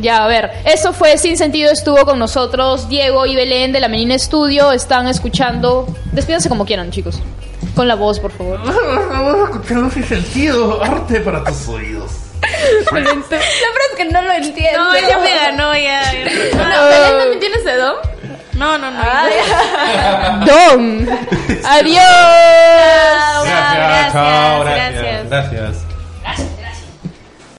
Ya, 0.00 0.24
a 0.24 0.26
ver, 0.26 0.50
eso 0.64 0.94
fue 0.94 1.18
Sin 1.18 1.36
Sentido, 1.36 1.70
estuvo 1.70 2.02
con 2.06 2.18
nosotros 2.18 2.88
Diego 2.88 3.26
y 3.26 3.36
Belén 3.36 3.72
de 3.72 3.80
la 3.80 3.88
Menina 3.88 4.14
Estudio, 4.14 4.72
están 4.72 5.06
escuchando, 5.08 5.86
despídanse 6.12 6.48
como 6.48 6.64
quieran 6.64 6.90
chicos, 6.90 7.20
con 7.78 7.86
la 7.86 7.94
voz 7.94 8.18
por 8.18 8.32
favor. 8.32 8.58
Vamos 8.60 9.34
a 9.36 9.44
escuchar 9.44 9.78
sentido, 10.02 10.82
arte 10.82 11.20
para 11.20 11.44
tus 11.44 11.68
oídos. 11.68 12.10
La 12.90 12.92
verdad 12.92 13.24
es 13.30 13.96
que 13.96 14.04
no 14.06 14.20
lo 14.20 14.32
entiendo. 14.32 14.82
No, 14.82 14.94
ella 14.94 15.18
me 15.18 15.32
ganó 15.32 15.76
ya. 15.76 16.02
No, 16.56 16.88
¿Belén 16.88 17.18
también 17.18 17.38
tienes 17.38 17.64
de? 17.64 17.94
No, 18.54 18.78
no, 18.78 18.90
no. 18.90 19.00
Don, 20.44 21.08
adiós. 21.64 22.02
Gracias, 23.44 24.12
chao, 24.12 24.60
gracias, 24.64 24.92
gracias. 24.92 25.28
gracias. 25.30 25.87